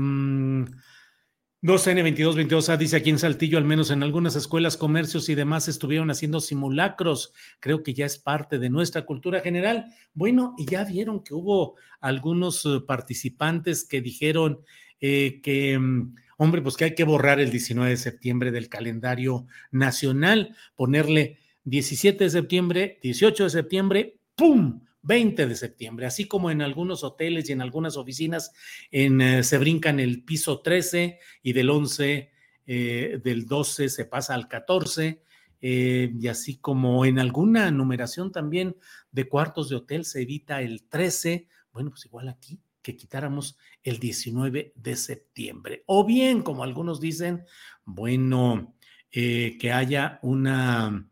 2N2222A 1.63 2.75
dice 2.75 2.97
aquí 2.97 3.09
en 3.09 3.17
Saltillo, 3.17 3.57
al 3.57 3.63
menos 3.63 3.89
en 3.89 4.03
algunas 4.03 4.35
escuelas, 4.35 4.75
comercios 4.75 5.29
y 5.29 5.35
demás 5.35 5.69
estuvieron 5.69 6.11
haciendo 6.11 6.41
simulacros. 6.41 7.31
Creo 7.61 7.83
que 7.83 7.93
ya 7.93 8.05
es 8.05 8.17
parte 8.17 8.59
de 8.59 8.69
nuestra 8.69 9.05
cultura 9.05 9.39
general. 9.39 9.85
Bueno, 10.13 10.55
y 10.57 10.65
ya 10.65 10.83
vieron 10.83 11.23
que 11.23 11.33
hubo 11.33 11.75
algunos 12.01 12.65
eh, 12.65 12.81
participantes 12.85 13.85
que 13.85 14.01
dijeron 14.01 14.59
eh, 14.99 15.39
que 15.41 15.79
mm, 15.79 16.15
hombre, 16.37 16.61
pues 16.61 16.77
que 16.77 16.85
hay 16.85 16.95
que 16.95 17.03
borrar 17.03 17.39
el 17.39 17.51
19 17.51 17.89
de 17.91 17.97
septiembre 17.97 18.51
del 18.51 18.69
calendario 18.69 19.45
nacional, 19.71 20.55
ponerle 20.75 21.39
17 21.65 22.23
de 22.23 22.29
septiembre, 22.29 22.99
18 23.01 23.45
de 23.45 23.49
septiembre, 23.49 24.19
¡pum! 24.35 24.81
20 25.03 25.47
de 25.47 25.55
septiembre, 25.55 26.05
así 26.05 26.27
como 26.27 26.49
en 26.49 26.61
algunos 26.61 27.03
hoteles 27.03 27.49
y 27.49 27.51
en 27.51 27.61
algunas 27.61 27.97
oficinas 27.97 28.53
en, 28.89 29.19
eh, 29.19 29.43
se 29.43 29.57
brincan 29.57 29.99
el 29.99 30.23
piso 30.23 30.61
13 30.61 31.19
y 31.41 31.53
del 31.53 31.69
11, 31.69 32.31
eh, 32.65 33.19
del 33.21 33.45
12 33.45 33.89
se 33.89 34.05
pasa 34.05 34.33
al 34.33 34.47
14, 34.47 35.21
eh, 35.59 36.11
y 36.19 36.27
así 36.27 36.57
como 36.57 37.05
en 37.05 37.19
alguna 37.19 37.69
numeración 37.69 38.31
también 38.31 38.77
de 39.11 39.27
cuartos 39.27 39.69
de 39.69 39.75
hotel 39.75 40.05
se 40.05 40.21
evita 40.21 40.61
el 40.61 40.83
13, 40.87 41.47
bueno, 41.73 41.89
pues 41.89 42.05
igual 42.05 42.29
aquí 42.29 42.59
que 42.83 42.95
quitáramos 42.95 43.57
el 43.81 43.97
19 43.97 44.73
de 44.75 44.95
septiembre. 44.95 45.83
O 45.87 46.05
bien, 46.05 46.43
como 46.43 46.63
algunos 46.63 46.99
dicen, 46.99 47.45
bueno, 47.85 48.75
eh, 49.11 49.57
que 49.59 49.71
haya 49.71 50.19
una 50.21 51.09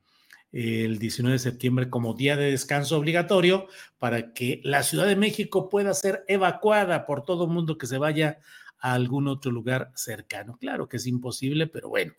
el 0.51 0.99
19 0.99 1.33
de 1.33 1.39
septiembre 1.39 1.89
como 1.89 2.13
día 2.13 2.35
de 2.35 2.51
descanso 2.51 2.97
obligatorio 2.97 3.67
para 3.99 4.33
que 4.33 4.59
la 4.63 4.83
Ciudad 4.83 5.07
de 5.07 5.15
México 5.15 5.69
pueda 5.69 5.93
ser 5.93 6.25
evacuada 6.27 7.05
por 7.05 7.23
todo 7.23 7.47
mundo 7.47 7.77
que 7.77 7.87
se 7.87 7.97
vaya 7.97 8.39
a 8.79 8.93
algún 8.93 9.27
otro 9.27 9.51
lugar 9.51 9.91
cercano. 9.95 10.57
Claro 10.57 10.89
que 10.89 10.97
es 10.97 11.07
imposible, 11.07 11.67
pero 11.67 11.89
bueno. 11.89 12.13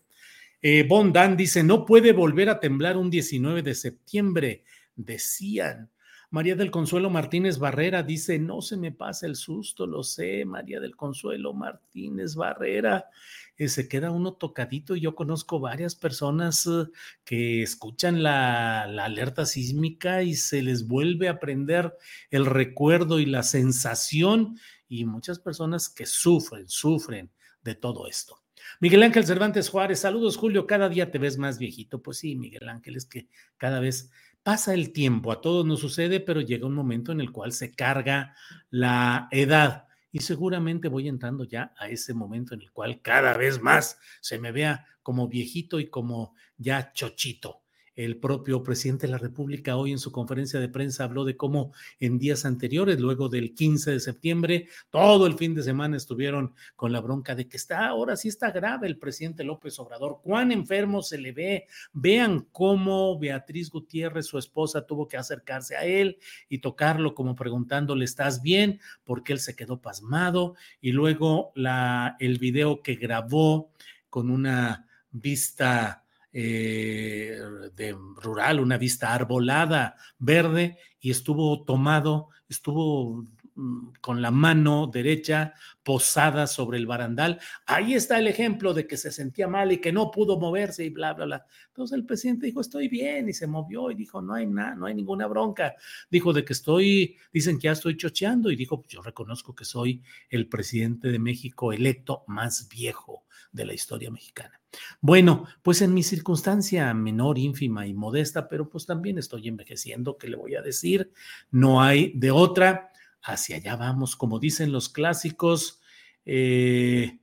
Eh, 0.63 0.87
Bondan 0.89 1.37
dice, 1.37 1.63
no 1.63 1.85
puede 1.85 2.13
volver 2.13 2.49
a 2.49 2.61
temblar 2.61 2.97
un 2.97 3.11
19 3.11 3.63
de 3.63 3.75
septiembre, 3.75 4.65
decían. 4.95 5.91
María 6.33 6.57
del 6.57 6.71
Consuelo 6.71 7.11
Martínez 7.11 7.59
Barrera 7.59 8.03
dice, 8.03 8.39
no 8.39 8.63
se 8.63 8.79
me 8.79 8.91
pasa 8.91 9.27
el 9.27 9.37
susto, 9.37 9.87
lo 9.87 10.03
sé, 10.03 10.47
María 10.47 10.81
del 10.81 10.97
Consuelo 10.97 11.53
Martínez 11.53 12.37
Barrera. 12.37 13.11
Eh, 13.59 13.69
se 13.69 13.87
queda 13.87 14.11
uno 14.11 14.33
tocadito. 14.33 14.97
Yo 14.97 15.15
conozco 15.15 15.61
varias 15.61 15.95
personas 15.95 16.67
eh, 16.67 16.87
que 17.23 17.63
escuchan 17.63 18.23
la, 18.23 18.87
la, 18.89 19.05
alerta 19.05 19.45
sísmica 19.45 20.23
y 20.23 20.35
se 20.35 20.63
les 20.63 20.89
vuelve 20.89 21.29
a 21.29 21.39
prender 21.39 21.95
el 22.31 22.47
recuerdo 22.47 23.21
y 23.21 23.27
la 23.27 23.43
sensación 23.43 24.59
y 24.89 25.05
muchas 25.05 25.39
personas 25.39 25.91
que 25.91 26.07
sufren, 26.07 26.67
sufren 26.67 27.31
de 27.63 27.75
todo 27.75 28.07
esto. 28.07 28.43
Miguel 28.81 29.03
Ángel 29.03 29.27
Cervantes 29.27 29.69
Juárez, 29.69 30.01
saludos 30.01 30.39
Julio, 30.39 30.67
cada 30.67 30.89
día 30.89 31.11
te 31.11 31.19
ves 31.19 31.37
más 31.37 31.59
viejito. 31.59 32.03
Pues 32.03 32.17
sí, 32.19 32.37
Miguel 32.37 32.71
Ángel, 32.71 32.97
es 32.97 33.05
que 33.05 33.29
cada 33.59 33.81
vez 33.81 34.11
pasa 34.43 34.75
el 34.75 34.93
tiempo, 34.93 35.33
a 35.33 35.41
todos 35.41 35.65
nos 35.65 35.81
sucede, 35.81 36.21
pero 36.21 36.41
llega 36.41 36.67
un 36.67 36.75
momento 36.75 37.13
en 37.13 37.21
el 37.21 37.33
cual 37.33 37.53
se 37.53 37.73
carga 37.73 38.35
la 38.71 39.29
edad. 39.31 39.89
Y 40.11 40.21
seguramente 40.21 40.89
voy 40.89 41.09
entrando 41.09 41.45
ya 41.45 41.73
a 41.79 41.89
ese 41.89 42.13
momento 42.13 42.55
en 42.55 42.63
el 42.63 42.71
cual 42.73 43.01
cada 43.01 43.35
vez 43.35 43.63
más 43.63 43.99
se 44.21 44.39
me 44.39 44.53
vea 44.53 44.87
como 45.03 45.29
viejito 45.29 45.81
y 45.81 45.89
como 45.89 46.35
ya 46.59 46.93
chochito. 46.93 47.62
El 47.95 48.17
propio 48.17 48.63
presidente 48.63 49.07
de 49.07 49.13
la 49.13 49.19
República 49.19 49.77
hoy 49.77 49.93
en 49.93 49.99
su 49.99 50.13
conferencia 50.13 50.59
de 50.59 50.69
prensa 50.69 51.05
habló 51.05 51.25
de 51.25 51.37
cómo 51.37 51.73
en 52.01 52.19
días 52.19 52.47
anteriores, 52.47 52.99
luego 52.99 53.29
del 53.29 53.55
15 53.55 53.91
de 53.91 54.01
septiembre, 54.01 54.69
todo 54.89 55.27
el 55.27 55.35
fin 55.35 55.55
de 55.55 55.63
semana 55.63 55.99
estuvieron 55.99 56.55
con 56.75 56.93
la 56.93 57.01
bronca 57.01 57.35
de 57.35 57.49
que 57.49 57.59
está, 57.59 57.87
ahora 57.87 58.17
sí 58.17 58.29
está 58.29 58.51
grave 58.51 58.87
el 58.87 58.99
presidente 58.99 59.45
López 59.45 59.79
Obrador, 59.79 60.21
cuán 60.23 60.53
enfermo 60.53 61.03
se 61.03 61.19
le 61.19 61.33
ve. 61.33 61.67
Vean 61.93 62.47
cómo 62.51 63.19
Beatriz 63.19 63.71
Gutiérrez, 63.71 64.27
su 64.27 64.39
esposa, 64.39 64.87
tuvo 64.87 65.07
que 65.07 65.19
acercarse 65.19 65.77
a 65.77 65.85
él 65.85 66.19
y 66.49 66.59
tocarlo 66.59 67.15
como 67.15 67.37
preguntándole, 67.37 68.05
¿estás 68.05 68.41
bien? 68.41 68.81
Porque 69.05 69.35
él 69.35 69.39
se 69.39 69.55
quedó 69.55 69.81
pasmado. 69.81 70.55
Y 70.81 70.93
luego 70.93 71.53
la, 71.55 72.17
el 72.21 72.39
video 72.39 72.83
que 72.83 72.95
grabó 72.95 73.71
con 74.09 74.31
una 74.31 74.89
vista 75.11 76.02
eh, 76.35 77.39
de 77.77 77.93
rural, 77.93 78.61
una 78.61 78.79
vista 78.79 79.13
arbolada, 79.13 79.97
verde, 80.19 80.79
y 80.99 81.11
estuvo 81.11 81.63
tomado, 81.65 82.29
estuvo 82.49 83.27
mm, 83.55 83.89
con 84.01 84.23
la 84.23 84.31
mano 84.31 84.87
derecha 84.87 85.53
posada 85.83 86.47
sobre 86.47 86.79
el 86.79 86.87
barandal. 86.87 87.39
Ahí 87.67 87.93
está 87.93 88.19
el 88.19 88.29
ejemplo 88.29 88.73
de 88.73 88.87
que 88.87 88.97
se 88.97 89.13
sentía 89.13 89.47
mal 89.47 89.73
y 89.73 89.79
que 89.79 89.93
no 89.93 90.11
pudo 90.11 90.39
moverse 90.39 90.85
y 90.85 90.89
bla, 90.89 91.13
bla, 91.13 91.27
bla. 91.27 91.47
Entonces 91.69 91.99
el 91.99 92.07
presidente 92.07 92.47
dijo, 92.47 92.63
estoy 92.63 92.89
bien, 92.89 93.29
y 93.29 93.35
se 93.35 93.47
movió 93.47 93.91
y 93.91 93.95
dijo, 93.95 94.23
no 94.23 94.33
hay 94.33 94.47
nada, 94.47 94.75
no 94.75 94.87
hay 94.87 94.95
ninguna 94.95 95.27
bronca. 95.27 95.75
Dijo 96.11 96.33
de 96.33 96.47
que 96.47 96.55
estoy, 96.55 97.19
dicen 97.31 97.59
que 97.59 97.67
ya 97.67 97.73
estoy 97.73 97.99
chocheando 97.99 98.51
y 98.51 98.57
dijo, 98.57 98.83
yo 98.89 99.03
reconozco 99.03 99.55
que 99.55 99.67
soy 99.67 100.03
el 100.31 100.49
presidente 100.49 101.09
de 101.09 101.19
México 101.19 101.75
electo 101.75 102.25
más 102.27 102.69
viejo 102.71 103.27
de 103.53 103.67
la 103.67 103.75
historia 103.75 104.11
mexicana. 104.11 104.61
Bueno, 105.01 105.47
pues 105.63 105.83
en 105.83 105.95
mi 105.95 106.03
circunstancia 106.03 106.93
menor, 106.95 107.39
ínfima 107.39 107.87
y 107.87 107.95
modesta, 107.95 108.49
pero 108.49 108.69
pues 108.69 108.87
también 108.87 109.19
estoy 109.19 109.49
envejeciendo, 109.49 110.17
¿qué 110.17 110.29
le 110.29 110.37
voy 110.37 110.55
a 110.55 110.63
decir? 110.63 111.13
No 111.51 111.83
hay 111.83 112.13
de 112.15 112.31
otra, 112.31 112.91
hacia 113.23 113.57
allá 113.57 113.77
vamos, 113.77 114.17
como 114.17 114.39
dicen 114.39 114.73
los 114.73 114.89
clásicos, 114.89 115.79
Eh, 116.25 117.19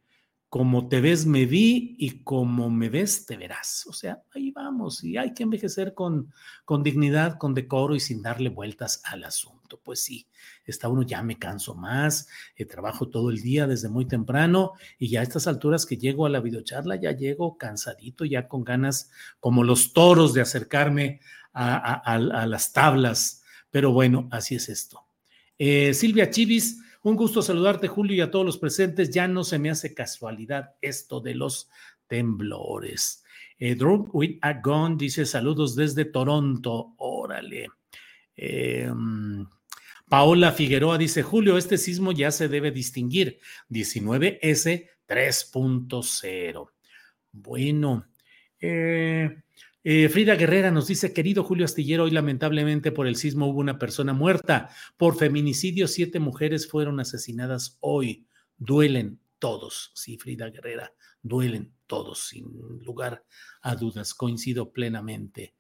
como 0.50 0.88
te 0.88 1.00
ves, 1.00 1.28
me 1.28 1.46
vi 1.46 1.96
y 2.00 2.24
como 2.24 2.72
me 2.72 2.90
ves, 2.90 3.28
te 3.28 3.38
verás. 3.38 3.86
O 3.88 3.94
sea, 3.94 4.24
ahí 4.34 4.50
vamos. 4.50 5.04
Y 5.04 5.16
hay 5.16 5.36
que 5.36 5.44
envejecer 5.44 5.94
con, 5.94 6.34
con 6.66 6.82
dignidad, 6.82 7.38
con 7.38 7.54
decoro 7.54 7.96
y 7.96 8.00
sin 8.00 8.24
darle 8.24 8.50
vueltas 8.50 9.02
al 9.06 9.24
asunto. 9.26 9.80
Pues 9.84 10.02
sí, 10.02 10.28
está 10.66 10.90
uno, 10.90 11.04
ya 11.04 11.22
me 11.22 11.38
canso 11.38 11.76
más, 11.76 12.28
eh, 12.56 12.66
trabajo 12.66 13.10
todo 13.10 13.30
el 13.30 13.44
día 13.44 13.68
desde 13.68 13.90
muy 13.90 14.08
temprano 14.08 14.74
y 14.98 15.10
ya 15.10 15.20
a 15.20 15.24
estas 15.24 15.46
alturas 15.46 15.86
que 15.86 15.98
llego 15.98 16.26
a 16.26 16.30
la 16.30 16.40
videocharla, 16.40 16.96
ya 16.96 17.12
llego 17.12 17.56
cansadito, 17.58 18.26
ya 18.26 18.48
con 18.48 18.64
ganas 18.64 19.12
como 19.40 19.64
los 19.64 19.94
toros 19.94 20.34
de 20.34 20.42
acercarme 20.42 21.20
a, 21.54 22.46
las 22.48 22.74
tablas. 22.74 23.44
Pero 23.70 23.92
bueno, 23.92 24.28
así 24.32 24.56
es 24.56 24.68
esto. 24.70 25.06
Eh, 25.60 25.94
Silvia 25.94 26.32
Chivis 26.32 26.80
un 27.02 27.16
gusto 27.16 27.42
saludarte, 27.42 27.88
Julio, 27.88 28.16
y 28.16 28.22
a 28.22 28.32
todos 28.32 28.46
los 28.46 28.58
presentes. 28.58 29.10
Ya 29.10 29.28
no 29.28 29.44
se 29.44 29.60
me 29.60 29.70
hace 29.70 29.94
casualidad 29.94 30.76
esto 30.82 31.22
de 31.22 31.36
los 31.36 31.70
temblores. 32.08 33.24
Eh, 33.58 33.78
with 34.14 34.38
a 34.42 34.54
Gun 34.54 34.98
dice 34.98 35.26
saludos 35.26 35.76
desde 35.76 36.06
Toronto. 36.06 36.94
Órale. 36.98 37.68
Em, 38.36 39.46
Paola 40.08 40.52
Figueroa 40.52 40.98
dice, 40.98 41.24
Julio, 41.24 41.58
este 41.58 41.78
sismo 41.78 42.12
ya 42.12 42.32
se 42.32 42.48
debe 42.48 42.72
distinguir. 42.72 43.40
19S 43.70 44.90
3.0. 45.08 46.72
Bueno, 47.32 48.08
eh, 48.60 49.44
eh, 49.92 50.08
Frida 50.08 50.36
Guerrera 50.36 50.70
nos 50.70 50.86
dice, 50.86 51.14
querido 51.14 51.44
Julio 51.44 51.66
Astillero, 51.66 52.04
hoy 52.04 52.12
lamentablemente 52.12 52.92
por 52.92 53.08
el 53.08 53.16
sismo 53.16 53.48
hubo 53.48 53.60
una 53.60 53.80
persona 53.80 54.14
muerta. 54.14 54.70
Por 54.98 55.18
feminicidio, 55.18 55.88
siete 55.88 56.20
mujeres 56.20 56.70
fueron 56.70 57.00
asesinadas 57.00 57.80
hoy. 57.80 58.28
Duelen 58.56 59.20
todos, 59.40 59.92
sí, 59.96 60.20
Frida 60.20 60.52
Guerrera, 60.52 60.94
duelen 61.24 61.74
todos, 61.88 62.28
sin 62.28 62.46
lugar 62.84 63.26
a 63.64 63.76
dudas, 63.76 64.14
coincido 64.14 64.72
plenamente. 64.72 65.56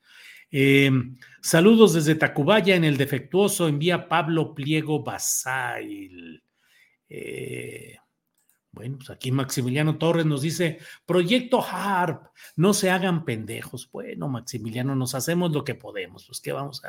Em, 0.51 1.17
saludos 1.41 1.95
desde 1.95 2.13
Tacubaya 2.13 2.75
en 2.75 2.83
el 2.83 2.98
defectuoso, 2.98 3.67
envía 3.67 4.07
Pablo 4.07 4.53
Pliego 4.53 5.01
Basail. 5.01 6.43
Eh, 7.09 7.98
bueno, 8.71 8.97
pues 8.97 9.09
aquí 9.09 9.31
Maximiliano 9.31 9.97
Torres 9.97 10.27
nos 10.27 10.41
dice, 10.43 10.77
Proyecto 11.07 11.59
HARP, 11.61 12.27
no 12.55 12.75
se 12.75 12.91
hagan 12.91 13.25
pendejos. 13.25 13.89
Bueno, 13.91 14.27
Maximiliano, 14.29 14.95
nos 14.95 15.15
hacemos 15.15 15.51
lo 15.51 15.63
que 15.63 15.73
podemos, 15.73 16.25
pues 16.27 16.39
qué 16.39 16.51
vamos 16.51 16.83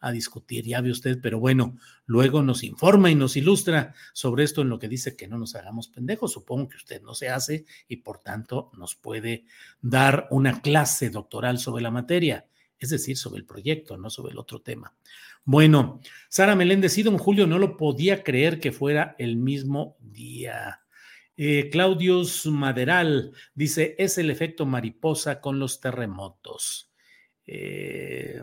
a, 0.00 0.10
discutir, 0.10 0.64
ya 0.64 0.80
ve 0.80 0.90
usted, 0.90 1.20
pero 1.22 1.38
bueno, 1.38 1.76
luego 2.06 2.42
nos 2.42 2.64
informa 2.64 3.10
y 3.10 3.14
nos 3.14 3.36
ilustra 3.36 3.94
sobre 4.12 4.42
esto 4.42 4.62
en 4.62 4.70
lo 4.70 4.78
que 4.78 4.88
dice 4.88 5.14
que 5.14 5.28
no 5.28 5.38
nos 5.38 5.54
hagamos 5.54 5.88
pendejos. 5.88 6.32
Supongo 6.32 6.68
que 6.68 6.78
usted 6.78 7.00
no 7.02 7.14
se 7.14 7.28
hace 7.28 7.64
y 7.86 7.98
por 7.98 8.18
tanto 8.18 8.70
nos 8.76 8.96
puede 8.96 9.44
dar 9.80 10.26
una 10.30 10.60
clase 10.60 11.10
doctoral 11.10 11.58
sobre 11.58 11.82
la 11.82 11.92
materia, 11.92 12.46
es 12.78 12.90
decir, 12.90 13.16
sobre 13.16 13.38
el 13.38 13.46
proyecto, 13.46 13.96
no 13.96 14.10
sobre 14.10 14.32
el 14.32 14.38
otro 14.38 14.62
tema. 14.62 14.94
Bueno, 15.44 16.00
Sara 16.28 16.56
Meléndez, 16.56 16.92
sí, 16.92 17.02
don 17.02 17.18
Julio, 17.18 17.46
no 17.46 17.58
lo 17.58 17.76
podía 17.76 18.24
creer 18.24 18.58
que 18.58 18.72
fuera 18.72 19.14
el 19.18 19.36
mismo 19.36 19.96
día. 20.00 20.80
Eh, 21.42 21.70
Claudius 21.70 22.44
Maderal 22.44 23.32
dice, 23.54 23.94
es 23.96 24.18
el 24.18 24.30
efecto 24.30 24.66
mariposa 24.66 25.40
con 25.40 25.58
los 25.58 25.80
terremotos. 25.80 26.92
Eh... 27.46 28.42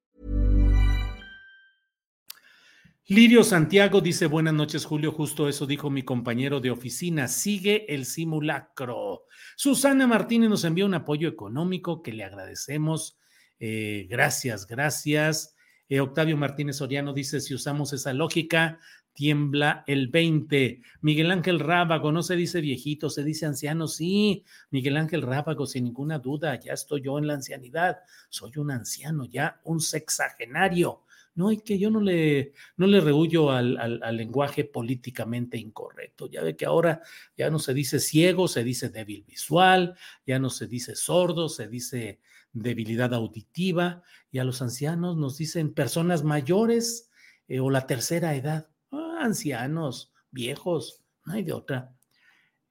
Lirio 3.11 3.43
Santiago 3.43 3.99
dice, 3.99 4.25
buenas 4.27 4.53
noches 4.53 4.85
Julio, 4.85 5.11
justo 5.11 5.49
eso 5.49 5.65
dijo 5.65 5.89
mi 5.89 6.01
compañero 6.01 6.61
de 6.61 6.71
oficina, 6.71 7.27
sigue 7.27 7.93
el 7.93 8.05
simulacro. 8.05 9.25
Susana 9.57 10.07
Martínez 10.07 10.49
nos 10.49 10.63
envía 10.63 10.85
un 10.85 10.93
apoyo 10.93 11.27
económico 11.27 12.01
que 12.03 12.13
le 12.13 12.23
agradecemos. 12.23 13.19
Eh, 13.59 14.07
gracias, 14.09 14.65
gracias. 14.65 15.57
Eh, 15.89 15.99
Octavio 15.99 16.37
Martínez 16.37 16.77
Soriano 16.77 17.11
dice, 17.11 17.41
si 17.41 17.53
usamos 17.53 17.91
esa 17.91 18.13
lógica, 18.13 18.79
tiembla 19.11 19.83
el 19.87 20.07
20. 20.07 20.81
Miguel 21.01 21.31
Ángel 21.31 21.59
Rábago, 21.59 22.13
no 22.13 22.23
se 22.23 22.37
dice 22.37 22.61
viejito, 22.61 23.09
se 23.09 23.25
dice 23.25 23.45
anciano, 23.45 23.89
sí. 23.89 24.45
Miguel 24.69 24.95
Ángel 24.95 25.23
Rábago, 25.23 25.65
sin 25.65 25.83
ninguna 25.83 26.17
duda, 26.19 26.57
ya 26.57 26.71
estoy 26.71 27.01
yo 27.01 27.19
en 27.19 27.27
la 27.27 27.33
ancianidad, 27.33 27.97
soy 28.29 28.53
un 28.55 28.71
anciano, 28.71 29.25
ya 29.25 29.59
un 29.65 29.81
sexagenario 29.81 31.01
no, 31.33 31.47
hay 31.47 31.57
que 31.57 31.79
yo 31.79 31.89
no 31.89 32.01
le, 32.01 32.53
no 32.75 32.87
le 32.87 32.99
rehuyo 32.99 33.51
al, 33.51 33.77
al, 33.77 34.17
lenguaje 34.17 34.65
políticamente 34.65 35.57
incorrecto. 35.57 36.29
Ya 36.29 36.41
ve 36.41 36.57
que 36.57 36.65
ahora 36.65 37.01
ya 37.37 37.49
no 37.49 37.57
se 37.57 37.73
dice 37.73 37.99
ciego, 37.99 38.47
se 38.47 38.63
dice 38.63 38.89
débil 38.89 39.23
visual, 39.23 39.95
ya 40.25 40.39
no 40.39 40.49
se 40.49 40.67
dice 40.67 40.95
sordo, 40.95 41.47
se 41.47 41.67
dice 41.67 42.19
debilidad 42.51 43.13
auditiva, 43.13 44.03
y 44.29 44.39
a 44.39 44.43
los 44.43 44.61
ancianos 44.61 45.15
nos 45.15 45.37
dicen 45.37 45.73
personas 45.73 46.23
mayores 46.23 47.09
eh, 47.47 47.61
o 47.61 47.69
la 47.69 47.87
tercera 47.87 48.35
edad. 48.35 48.69
Ah, 48.91 49.19
ancianos, 49.21 50.13
viejos, 50.31 51.01
no 51.25 51.33
hay 51.33 51.43
de 51.43 51.53
otra. 51.53 51.95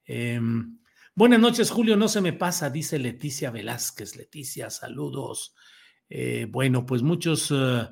Em, 0.05 0.77
buenas 1.15 1.39
noches, 1.39 1.71
Julio, 1.71 1.97
no 1.97 2.07
se 2.07 2.21
me 2.21 2.33
pasa, 2.33 2.69
dice 2.69 2.99
Leticia 2.99 3.49
Velázquez. 3.49 4.15
Leticia, 4.15 4.69
saludos. 4.69 5.55
Eh, 6.09 6.45
bueno, 6.47 6.85
pues 6.85 7.01
muchos... 7.01 7.49
Eh, 7.49 7.87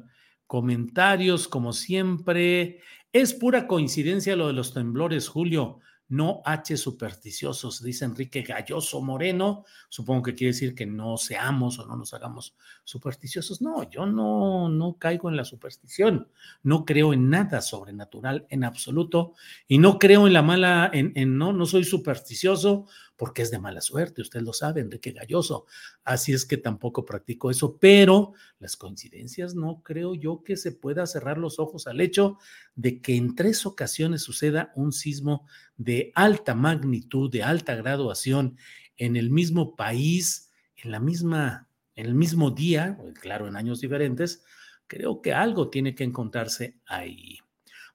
comentarios, 0.49 1.47
como 1.47 1.73
siempre. 1.73 2.79
Es 3.13 3.35
pura 3.35 3.67
coincidencia 3.67 4.35
lo 4.35 4.47
de 4.47 4.53
los 4.53 4.73
temblores, 4.73 5.27
Julio 5.27 5.79
no 6.09 6.41
H 6.43 6.75
supersticiosos, 6.75 7.83
dice 7.83 8.03
Enrique 8.03 8.41
Galloso 8.41 8.99
Moreno. 8.99 9.63
Supongo 9.89 10.23
que 10.23 10.35
quiere 10.35 10.53
decir 10.53 10.73
que 10.73 10.87
no 10.87 11.17
seamos 11.17 11.77
o 11.77 11.85
no 11.85 11.95
nos 11.95 12.13
hagamos 12.15 12.55
supersticiosos. 12.83 13.61
No, 13.61 13.87
yo 13.89 14.07
no, 14.07 14.69
no 14.69 14.97
caigo 14.97 15.29
en 15.29 15.37
la 15.37 15.45
superstición. 15.45 16.27
No 16.63 16.83
creo 16.83 17.13
en 17.13 17.29
nada 17.29 17.61
sobrenatural 17.61 18.47
en 18.49 18.63
absoluto 18.63 19.33
y 19.67 19.77
no 19.77 19.99
creo 19.99 20.25
en 20.25 20.33
la 20.33 20.41
mala, 20.41 20.89
en, 20.91 21.13
en 21.15 21.37
no, 21.37 21.53
no 21.53 21.67
soy 21.67 21.83
supersticioso 21.83 22.87
porque 23.19 23.41
es 23.41 23.51
de 23.51 23.59
mala 23.59 23.81
suerte, 23.81 24.21
usted 24.21 24.39
lo 24.41 24.53
sabe, 24.53 24.79
Enrique 24.79 25.11
Galloso. 25.11 25.65
Así 26.05 26.31
es 26.31 26.45
que 26.45 26.55
tampoco 26.55 27.03
practico 27.03 27.51
eso, 27.51 27.77
pero 27.77 28.31
las 28.59 28.77
coincidencias 28.77 29.55
no 29.55 29.83
creo 29.83 30.15
yo 30.15 30.41
que 30.41 30.55
se 30.55 30.71
pueda 30.71 31.05
cerrar 31.05 31.37
los 31.37 31.59
ojos 31.59 31.85
al 31.87 31.99
hecho 31.99 32.37
de 32.75 33.01
que 33.01 33.17
en 33.17 33.35
tres 33.35 33.65
ocasiones 33.65 34.23
suceda 34.23 34.71
un 34.73 34.93
sismo 34.93 35.45
de 35.75 36.13
alta 36.15 36.55
magnitud, 36.55 37.29
de 37.29 37.43
alta 37.43 37.75
graduación 37.75 38.55
en 38.95 39.17
el 39.17 39.31
mismo 39.31 39.75
país, 39.75 40.49
en 40.77 40.91
la 40.91 41.01
misma, 41.01 41.67
el 41.95 42.15
mismo 42.15 42.51
día, 42.51 42.97
claro, 43.19 43.49
en 43.49 43.57
años 43.57 43.81
diferentes, 43.81 44.45
creo 44.87 45.21
que 45.21 45.33
algo 45.33 45.69
tiene 45.69 45.93
que 45.93 46.05
encontrarse 46.05 46.77
ahí. 46.85 47.37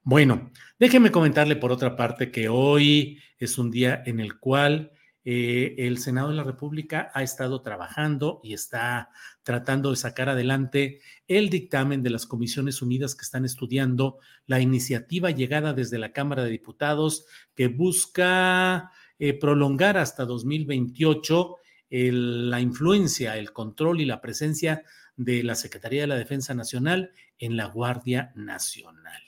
Bueno, 0.02 0.50
déjeme 0.78 1.10
comentarle 1.10 1.56
por 1.56 1.72
otra 1.72 1.96
parte 1.96 2.30
que 2.30 2.50
hoy 2.50 3.20
es 3.38 3.56
un 3.56 3.70
día 3.70 4.02
en 4.04 4.20
el 4.20 4.38
cual 4.38 4.90
eh, 5.24 5.74
el 5.78 5.98
Senado 5.98 6.28
de 6.28 6.36
la 6.36 6.44
República 6.44 7.10
ha 7.14 7.22
estado 7.22 7.62
trabajando 7.62 8.40
y 8.42 8.52
está 8.52 9.10
tratando 9.42 9.90
de 9.90 9.96
sacar 9.96 10.28
adelante 10.28 11.00
el 11.28 11.50
dictamen 11.50 12.02
de 12.02 12.10
las 12.10 12.26
comisiones 12.26 12.82
unidas 12.82 13.14
que 13.14 13.22
están 13.22 13.44
estudiando 13.44 14.18
la 14.46 14.60
iniciativa 14.60 15.30
llegada 15.30 15.72
desde 15.72 15.98
la 15.98 16.12
Cámara 16.12 16.44
de 16.44 16.50
Diputados 16.50 17.26
que 17.54 17.68
busca 17.68 18.90
eh, 19.18 19.38
prolongar 19.38 19.96
hasta 19.96 20.24
2028 20.24 21.56
la 21.90 22.60
influencia, 22.60 23.36
el 23.36 23.52
control 23.52 24.00
y 24.00 24.04
la 24.04 24.20
presencia 24.20 24.82
de 25.16 25.42
la 25.44 25.54
Secretaría 25.54 26.02
de 26.02 26.06
la 26.08 26.16
Defensa 26.16 26.54
Nacional 26.54 27.12
en 27.38 27.56
la 27.56 27.66
Guardia 27.66 28.32
Nacional. 28.34 29.22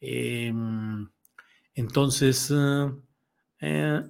Em, 0.00 1.08
entonces, 1.74 2.52
eh, 2.54 2.90
eh, 3.60 4.02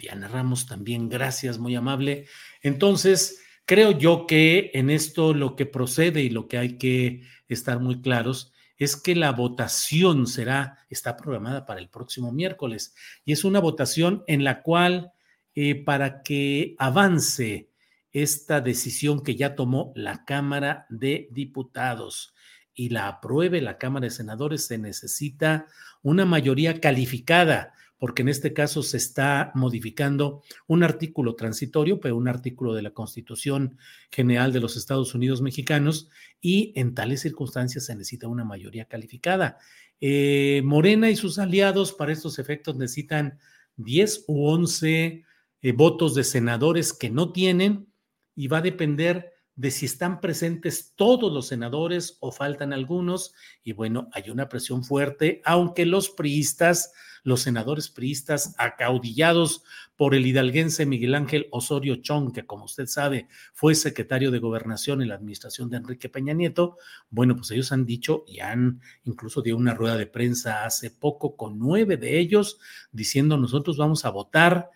Diana 0.00 0.28
Ramos 0.28 0.66
también, 0.66 1.08
gracias, 1.08 1.58
muy 1.58 1.74
amable. 1.74 2.26
Entonces, 2.62 3.42
creo 3.66 3.92
yo 3.92 4.26
que 4.26 4.70
en 4.74 4.90
esto 4.90 5.34
lo 5.34 5.56
que 5.56 5.66
procede 5.66 6.22
y 6.22 6.30
lo 6.30 6.48
que 6.48 6.58
hay 6.58 6.78
que 6.78 7.22
estar 7.48 7.80
muy 7.80 8.00
claros 8.00 8.52
es 8.78 8.96
que 8.96 9.14
la 9.14 9.32
votación 9.32 10.26
será, 10.26 10.78
está 10.88 11.16
programada 11.16 11.66
para 11.66 11.80
el 11.80 11.90
próximo 11.90 12.32
miércoles 12.32 12.94
y 13.26 13.32
es 13.32 13.44
una 13.44 13.60
votación 13.60 14.24
en 14.26 14.42
la 14.42 14.62
cual 14.62 15.12
eh, 15.54 15.84
para 15.84 16.22
que 16.22 16.74
avance 16.78 17.68
esta 18.12 18.60
decisión 18.60 19.22
que 19.22 19.36
ya 19.36 19.54
tomó 19.54 19.92
la 19.94 20.24
Cámara 20.24 20.86
de 20.88 21.28
Diputados 21.30 22.34
y 22.74 22.88
la 22.88 23.08
apruebe 23.08 23.60
la 23.60 23.76
Cámara 23.76 24.04
de 24.04 24.10
Senadores, 24.10 24.66
se 24.66 24.78
necesita 24.78 25.66
una 26.02 26.24
mayoría 26.24 26.80
calificada, 26.80 27.74
porque 28.00 28.22
en 28.22 28.30
este 28.30 28.54
caso 28.54 28.82
se 28.82 28.96
está 28.96 29.52
modificando 29.54 30.42
un 30.66 30.82
artículo 30.82 31.34
transitorio, 31.34 32.00
pero 32.00 32.16
un 32.16 32.28
artículo 32.28 32.72
de 32.72 32.80
la 32.80 32.92
Constitución 32.92 33.76
General 34.10 34.54
de 34.54 34.60
los 34.60 34.78
Estados 34.78 35.14
Unidos 35.14 35.42
Mexicanos, 35.42 36.08
y 36.40 36.72
en 36.76 36.94
tales 36.94 37.20
circunstancias 37.20 37.84
se 37.84 37.94
necesita 37.94 38.26
una 38.26 38.42
mayoría 38.42 38.86
calificada. 38.86 39.58
Eh, 40.00 40.62
Morena 40.64 41.10
y 41.10 41.16
sus 41.16 41.38
aliados 41.38 41.92
para 41.92 42.12
estos 42.12 42.38
efectos 42.38 42.76
necesitan 42.76 43.38
10 43.76 44.24
u 44.28 44.46
11 44.46 45.24
eh, 45.60 45.72
votos 45.72 46.14
de 46.14 46.24
senadores 46.24 46.94
que 46.94 47.10
no 47.10 47.32
tienen 47.32 47.92
y 48.34 48.48
va 48.48 48.58
a 48.58 48.62
depender 48.62 49.34
de 49.56 49.70
si 49.70 49.84
están 49.84 50.22
presentes 50.22 50.94
todos 50.96 51.30
los 51.30 51.48
senadores 51.48 52.16
o 52.20 52.32
faltan 52.32 52.72
algunos. 52.72 53.34
Y 53.62 53.72
bueno, 53.72 54.08
hay 54.14 54.30
una 54.30 54.48
presión 54.48 54.84
fuerte, 54.84 55.42
aunque 55.44 55.84
los 55.84 56.08
priistas, 56.08 56.94
los 57.22 57.42
senadores 57.42 57.88
priistas 57.88 58.54
acaudillados 58.58 59.62
por 59.96 60.14
el 60.14 60.26
hidalguense 60.26 60.86
Miguel 60.86 61.14
Ángel 61.14 61.48
Osorio 61.50 61.96
Chong, 61.96 62.32
que 62.32 62.46
como 62.46 62.64
usted 62.64 62.86
sabe 62.86 63.28
fue 63.52 63.74
secretario 63.74 64.30
de 64.30 64.38
gobernación 64.38 65.02
en 65.02 65.08
la 65.08 65.14
administración 65.14 65.70
de 65.70 65.78
Enrique 65.78 66.08
Peña 66.08 66.34
Nieto, 66.34 66.78
bueno, 67.10 67.36
pues 67.36 67.50
ellos 67.50 67.72
han 67.72 67.84
dicho 67.86 68.24
y 68.26 68.40
han 68.40 68.80
incluso 69.04 69.42
dio 69.42 69.56
una 69.56 69.74
rueda 69.74 69.96
de 69.96 70.06
prensa 70.06 70.64
hace 70.64 70.90
poco 70.90 71.36
con 71.36 71.58
nueve 71.58 71.96
de 71.96 72.18
ellos 72.18 72.58
diciendo 72.92 73.36
nosotros 73.36 73.76
vamos 73.76 74.04
a 74.04 74.10
votar. 74.10 74.70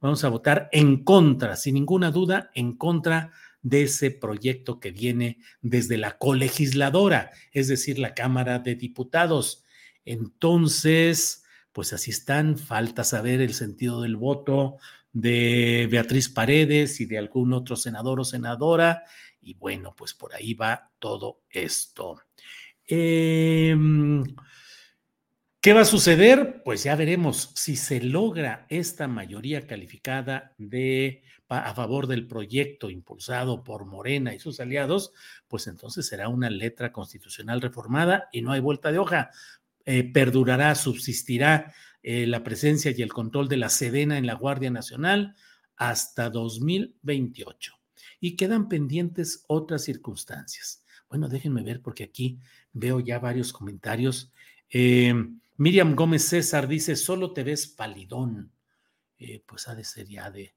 Vamos 0.00 0.22
a 0.22 0.28
votar 0.28 0.68
en 0.72 1.02
contra, 1.02 1.56
sin 1.56 1.74
ninguna 1.74 2.10
duda, 2.10 2.50
en 2.54 2.76
contra 2.76 3.32
de 3.62 3.82
ese 3.82 4.12
proyecto 4.12 4.78
que 4.78 4.92
viene 4.92 5.38
desde 5.62 5.96
la 5.96 6.18
colegisladora, 6.18 7.32
es 7.50 7.66
decir, 7.66 7.98
la 7.98 8.14
Cámara 8.14 8.60
de 8.60 8.76
Diputados. 8.76 9.64
Entonces, 10.06 11.44
pues 11.72 11.92
así 11.92 12.10
están, 12.10 12.56
falta 12.56 13.04
saber 13.04 13.42
el 13.42 13.52
sentido 13.52 14.00
del 14.00 14.16
voto 14.16 14.78
de 15.12 15.88
Beatriz 15.90 16.30
Paredes 16.30 17.00
y 17.00 17.06
de 17.06 17.18
algún 17.18 17.52
otro 17.52 17.76
senador 17.76 18.20
o 18.20 18.24
senadora, 18.24 19.02
y 19.42 19.54
bueno, 19.54 19.94
pues 19.94 20.14
por 20.14 20.34
ahí 20.34 20.54
va 20.54 20.90
todo 20.98 21.42
esto. 21.50 22.22
Eh, 22.88 23.76
¿Qué 25.60 25.72
va 25.72 25.80
a 25.80 25.84
suceder? 25.84 26.62
Pues 26.64 26.84
ya 26.84 26.94
veremos 26.94 27.50
si 27.56 27.74
se 27.74 28.00
logra 28.00 28.66
esta 28.68 29.08
mayoría 29.08 29.66
calificada 29.66 30.54
de 30.58 31.24
a 31.48 31.74
favor 31.74 32.06
del 32.06 32.26
proyecto 32.26 32.88
impulsado 32.88 33.64
por 33.64 33.84
Morena 33.84 34.32
y 34.32 34.38
sus 34.38 34.60
aliados, 34.60 35.12
pues 35.48 35.66
entonces 35.66 36.06
será 36.06 36.28
una 36.28 36.50
letra 36.50 36.92
constitucional 36.92 37.60
reformada 37.60 38.28
y 38.32 38.42
no 38.42 38.52
hay 38.52 38.60
vuelta 38.60 38.92
de 38.92 38.98
hoja. 38.98 39.30
Eh, 39.88 40.02
perdurará, 40.12 40.74
subsistirá 40.74 41.72
eh, 42.02 42.26
la 42.26 42.42
presencia 42.42 42.90
y 42.90 43.02
el 43.02 43.12
control 43.12 43.48
de 43.48 43.56
la 43.56 43.68
Sedena 43.68 44.18
en 44.18 44.26
la 44.26 44.34
Guardia 44.34 44.68
Nacional 44.68 45.36
hasta 45.76 46.28
2028. 46.28 47.72
Y 48.18 48.34
quedan 48.34 48.68
pendientes 48.68 49.44
otras 49.46 49.84
circunstancias. 49.84 50.84
Bueno, 51.08 51.28
déjenme 51.28 51.62
ver 51.62 51.82
porque 51.82 52.02
aquí 52.02 52.40
veo 52.72 52.98
ya 52.98 53.20
varios 53.20 53.52
comentarios. 53.52 54.32
Eh, 54.68 55.14
Miriam 55.56 55.94
Gómez 55.94 56.24
César 56.24 56.66
dice, 56.66 56.96
solo 56.96 57.32
te 57.32 57.44
ves 57.44 57.68
palidón. 57.68 58.52
Pues 59.46 59.68
ha 59.68 59.74
de 59.74 59.84
ser 59.84 60.08
ya 60.08 60.30
de, 60.30 60.54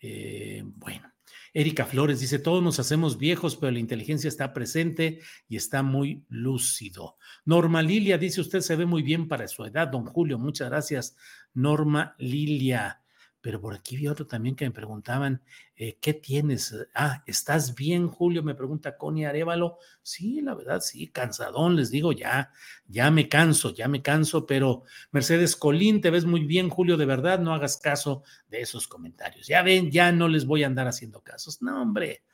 eh, 0.00 0.62
bueno. 0.64 1.12
Erika 1.54 1.86
Flores 1.86 2.20
dice, 2.20 2.38
todos 2.38 2.62
nos 2.62 2.78
hacemos 2.78 3.18
viejos, 3.18 3.56
pero 3.56 3.72
la 3.72 3.78
inteligencia 3.78 4.28
está 4.28 4.52
presente 4.52 5.20
y 5.48 5.56
está 5.56 5.82
muy 5.82 6.24
lúcido. 6.28 7.16
Norma 7.44 7.82
Lilia 7.82 8.18
dice, 8.18 8.40
usted 8.40 8.60
se 8.60 8.76
ve 8.76 8.86
muy 8.86 9.02
bien 9.02 9.28
para 9.28 9.48
su 9.48 9.64
edad, 9.64 9.88
don 9.88 10.04
Julio. 10.04 10.38
Muchas 10.38 10.68
gracias, 10.68 11.16
Norma 11.54 12.14
Lilia 12.18 13.02
pero 13.40 13.60
por 13.60 13.74
aquí 13.74 13.96
vi 13.96 14.08
otro 14.08 14.26
también 14.26 14.56
que 14.56 14.64
me 14.64 14.72
preguntaban, 14.72 15.42
eh, 15.76 15.98
¿qué 16.00 16.12
tienes? 16.14 16.74
Ah, 16.94 17.22
¿estás 17.26 17.74
bien, 17.74 18.08
Julio? 18.08 18.42
Me 18.42 18.54
pregunta 18.54 18.96
Connie 18.96 19.26
Arevalo. 19.26 19.78
Sí, 20.02 20.40
la 20.40 20.54
verdad, 20.54 20.80
sí, 20.80 21.08
cansadón, 21.08 21.76
les 21.76 21.90
digo, 21.90 22.12
ya, 22.12 22.52
ya 22.86 23.10
me 23.10 23.28
canso, 23.28 23.72
ya 23.72 23.86
me 23.86 24.02
canso, 24.02 24.44
pero 24.46 24.82
Mercedes 25.12 25.54
Colín, 25.54 26.00
te 26.00 26.10
ves 26.10 26.24
muy 26.24 26.44
bien, 26.44 26.68
Julio, 26.68 26.96
de 26.96 27.06
verdad, 27.06 27.38
no 27.38 27.54
hagas 27.54 27.76
caso 27.76 28.24
de 28.48 28.60
esos 28.62 28.88
comentarios. 28.88 29.46
Ya 29.46 29.62
ven, 29.62 29.90
ya 29.90 30.10
no 30.10 30.28
les 30.28 30.44
voy 30.44 30.64
a 30.64 30.66
andar 30.66 30.88
haciendo 30.88 31.22
casos. 31.22 31.62
No, 31.62 31.82
hombre. 31.82 32.24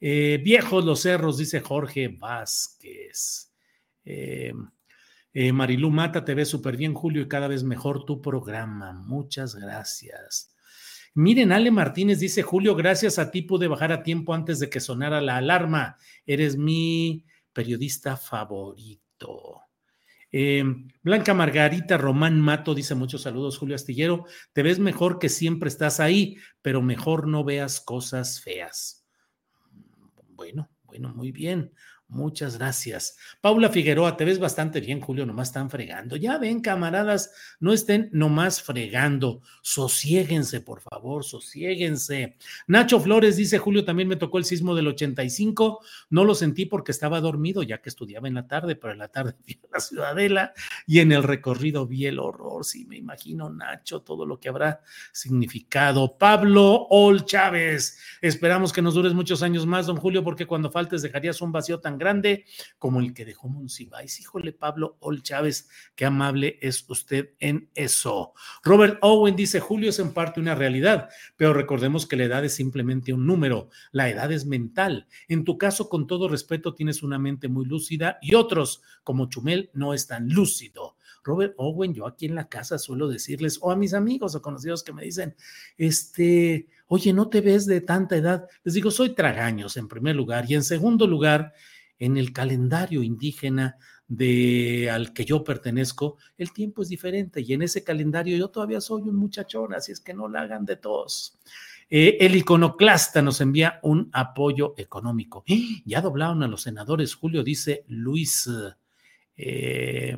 Eh, 0.00 0.40
viejos 0.42 0.84
los 0.84 1.00
cerros, 1.00 1.38
dice 1.38 1.60
Jorge 1.60 2.08
Vázquez. 2.08 3.52
Eh, 4.04 4.52
eh, 5.38 5.52
Marilú 5.52 5.90
Mata, 5.90 6.24
te 6.24 6.34
ves 6.34 6.48
súper 6.48 6.78
bien, 6.78 6.94
Julio, 6.94 7.20
y 7.20 7.28
cada 7.28 7.46
vez 7.46 7.62
mejor 7.62 8.06
tu 8.06 8.22
programa. 8.22 8.94
Muchas 8.94 9.54
gracias. 9.54 10.56
Miren, 11.12 11.52
Ale 11.52 11.70
Martínez 11.70 12.20
dice, 12.20 12.40
Julio, 12.40 12.74
gracias 12.74 13.18
a 13.18 13.30
ti 13.30 13.42
pude 13.42 13.68
bajar 13.68 13.92
a 13.92 14.02
tiempo 14.02 14.32
antes 14.32 14.60
de 14.60 14.70
que 14.70 14.80
sonara 14.80 15.20
la 15.20 15.36
alarma. 15.36 15.98
Eres 16.24 16.56
mi 16.56 17.26
periodista 17.52 18.16
favorito. 18.16 19.60
Eh, 20.32 20.64
Blanca 21.02 21.34
Margarita 21.34 21.98
Román 21.98 22.40
Mato 22.40 22.74
dice 22.74 22.94
muchos 22.94 23.20
saludos, 23.20 23.58
Julio 23.58 23.74
Astillero. 23.74 24.24
Te 24.54 24.62
ves 24.62 24.78
mejor 24.78 25.18
que 25.18 25.28
siempre 25.28 25.68
estás 25.68 26.00
ahí, 26.00 26.38
pero 26.62 26.80
mejor 26.80 27.28
no 27.28 27.44
veas 27.44 27.82
cosas 27.82 28.40
feas. 28.40 29.06
Bueno, 30.28 30.70
bueno, 30.84 31.12
muy 31.14 31.30
bien. 31.30 31.74
Muchas 32.08 32.58
gracias. 32.58 33.18
Paula 33.40 33.68
Figueroa, 33.68 34.16
te 34.16 34.24
ves 34.24 34.38
bastante 34.38 34.80
bien, 34.80 35.00
Julio, 35.00 35.26
nomás 35.26 35.48
están 35.48 35.70
fregando. 35.70 36.14
Ya 36.14 36.38
ven, 36.38 36.60
camaradas, 36.60 37.32
no 37.58 37.72
estén 37.72 38.10
nomás 38.12 38.62
fregando. 38.62 39.42
Sosiéguense, 39.60 40.60
por 40.60 40.80
favor, 40.80 41.24
sosiéguense. 41.24 42.36
Nacho 42.68 43.00
Flores 43.00 43.36
dice, 43.36 43.58
Julio, 43.58 43.84
también 43.84 44.08
me 44.08 44.14
tocó 44.14 44.38
el 44.38 44.44
sismo 44.44 44.76
del 44.76 44.86
85. 44.86 45.80
No 46.10 46.24
lo 46.24 46.36
sentí 46.36 46.64
porque 46.64 46.92
estaba 46.92 47.20
dormido, 47.20 47.64
ya 47.64 47.82
que 47.82 47.88
estudiaba 47.88 48.28
en 48.28 48.34
la 48.34 48.46
tarde, 48.46 48.76
pero 48.76 48.92
en 48.92 49.00
la 49.00 49.08
tarde 49.08 49.34
vi 49.44 49.58
la 49.72 49.80
ciudadela 49.80 50.52
y 50.86 51.00
en 51.00 51.10
el 51.10 51.24
recorrido 51.24 51.88
vi 51.88 52.06
el 52.06 52.20
horror. 52.20 52.64
Sí, 52.64 52.84
me 52.86 52.96
imagino, 52.96 53.50
Nacho, 53.50 54.02
todo 54.02 54.24
lo 54.24 54.38
que 54.38 54.48
habrá 54.48 54.80
significado. 55.12 56.16
Pablo 56.16 56.86
Ol 56.88 57.24
Chávez, 57.24 57.98
esperamos 58.20 58.72
que 58.72 58.80
nos 58.80 58.94
dures 58.94 59.12
muchos 59.12 59.42
años 59.42 59.66
más, 59.66 59.86
don 59.86 59.96
Julio, 59.96 60.22
porque 60.22 60.46
cuando 60.46 60.70
faltes 60.70 61.02
dejarías 61.02 61.40
un 61.40 61.50
vacío 61.50 61.80
tan 61.80 61.95
grande 61.98 62.44
como 62.78 63.00
el 63.00 63.14
que 63.14 63.24
dejó 63.24 63.48
Monsiváis. 63.48 64.20
Híjole, 64.20 64.52
Pablo 64.52 64.96
Ol 65.00 65.22
Chávez, 65.22 65.68
qué 65.94 66.04
amable 66.04 66.58
es 66.60 66.88
usted 66.88 67.30
en 67.38 67.70
eso. 67.74 68.32
Robert 68.62 68.98
Owen 69.02 69.36
dice, 69.36 69.60
Julio 69.60 69.90
es 69.90 69.98
en 69.98 70.12
parte 70.12 70.40
una 70.40 70.54
realidad, 70.54 71.08
pero 71.36 71.52
recordemos 71.52 72.06
que 72.06 72.16
la 72.16 72.24
edad 72.24 72.44
es 72.44 72.54
simplemente 72.54 73.12
un 73.12 73.26
número, 73.26 73.70
la 73.92 74.08
edad 74.08 74.32
es 74.32 74.46
mental. 74.46 75.06
En 75.28 75.44
tu 75.44 75.58
caso, 75.58 75.88
con 75.88 76.06
todo 76.06 76.28
respeto, 76.28 76.74
tienes 76.74 77.02
una 77.02 77.18
mente 77.18 77.48
muy 77.48 77.64
lúcida 77.64 78.18
y 78.20 78.34
otros, 78.34 78.82
como 79.02 79.28
Chumel, 79.28 79.70
no 79.72 79.94
es 79.94 80.06
tan 80.06 80.28
lúcido. 80.28 80.96
Robert 81.26 81.54
Owen, 81.56 81.92
yo 81.92 82.06
aquí 82.06 82.26
en 82.26 82.36
la 82.36 82.48
casa 82.48 82.78
suelo 82.78 83.08
decirles, 83.08 83.58
o 83.60 83.72
a 83.72 83.76
mis 83.76 83.94
amigos 83.94 84.34
o 84.34 84.42
conocidos 84.42 84.84
que 84.84 84.92
me 84.92 85.02
dicen, 85.02 85.34
este, 85.76 86.68
oye, 86.86 87.12
¿no 87.12 87.28
te 87.28 87.40
ves 87.40 87.66
de 87.66 87.80
tanta 87.80 88.16
edad? 88.16 88.48
Les 88.62 88.74
digo, 88.74 88.92
soy 88.92 89.14
tragaños 89.14 89.76
en 89.76 89.88
primer 89.88 90.14
lugar 90.14 90.44
y 90.48 90.54
en 90.54 90.62
segundo 90.62 91.06
lugar, 91.06 91.52
en 91.98 92.16
el 92.16 92.32
calendario 92.32 93.02
indígena 93.02 93.76
de 94.08 94.88
al 94.90 95.12
que 95.12 95.24
yo 95.24 95.42
pertenezco, 95.42 96.16
el 96.38 96.52
tiempo 96.52 96.82
es 96.82 96.88
diferente 96.88 97.40
y 97.40 97.52
en 97.52 97.62
ese 97.62 97.82
calendario 97.82 98.36
yo 98.36 98.48
todavía 98.48 98.80
soy 98.80 99.02
un 99.02 99.16
muchachón, 99.16 99.74
así 99.74 99.92
es 99.92 100.00
que 100.00 100.14
no 100.14 100.28
la 100.28 100.42
hagan 100.42 100.64
de 100.64 100.76
todos. 100.76 101.38
Eh, 101.88 102.18
el 102.20 102.34
iconoclasta 102.34 103.22
nos 103.22 103.40
envía 103.40 103.78
un 103.82 104.10
apoyo 104.12 104.74
económico. 104.76 105.44
¡Ah! 105.48 105.82
Ya 105.84 106.00
doblaron 106.00 106.42
a 106.42 106.48
los 106.48 106.62
senadores, 106.62 107.14
Julio, 107.14 107.44
dice 107.44 107.84
Luis. 107.88 108.50
Eh, 109.36 110.16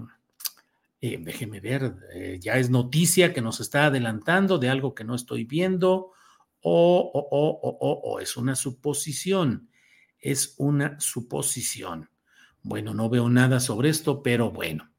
eh, 1.01 1.19
déjeme 1.21 1.61
ver, 1.61 1.95
ya 2.41 2.55
es 2.59 2.71
noticia 2.71 3.33
que 3.33 3.43
nos 3.43 3.61
está 3.61 3.87
adelantando 3.87 4.59
de 4.59 4.69
algo 4.69 4.95
que 4.95 5.05
no 5.05 5.15
estoy 5.15 5.45
viendo 5.45 6.13
o, 6.61 7.11
o, 7.15 7.29
o, 7.31 8.01
o 8.03 8.21
es 8.21 8.37
una 8.37 8.57
suposición 8.57 9.68
es 10.21 10.55
una 10.59 10.99
suposición. 11.01 12.11
Bueno, 12.63 12.95
no 12.95 13.09
veo 13.09 13.29
nada 13.29 13.61
sobre 13.61 13.89
esto, 13.89 14.23
pero 14.23 14.51
bueno. 14.51 14.91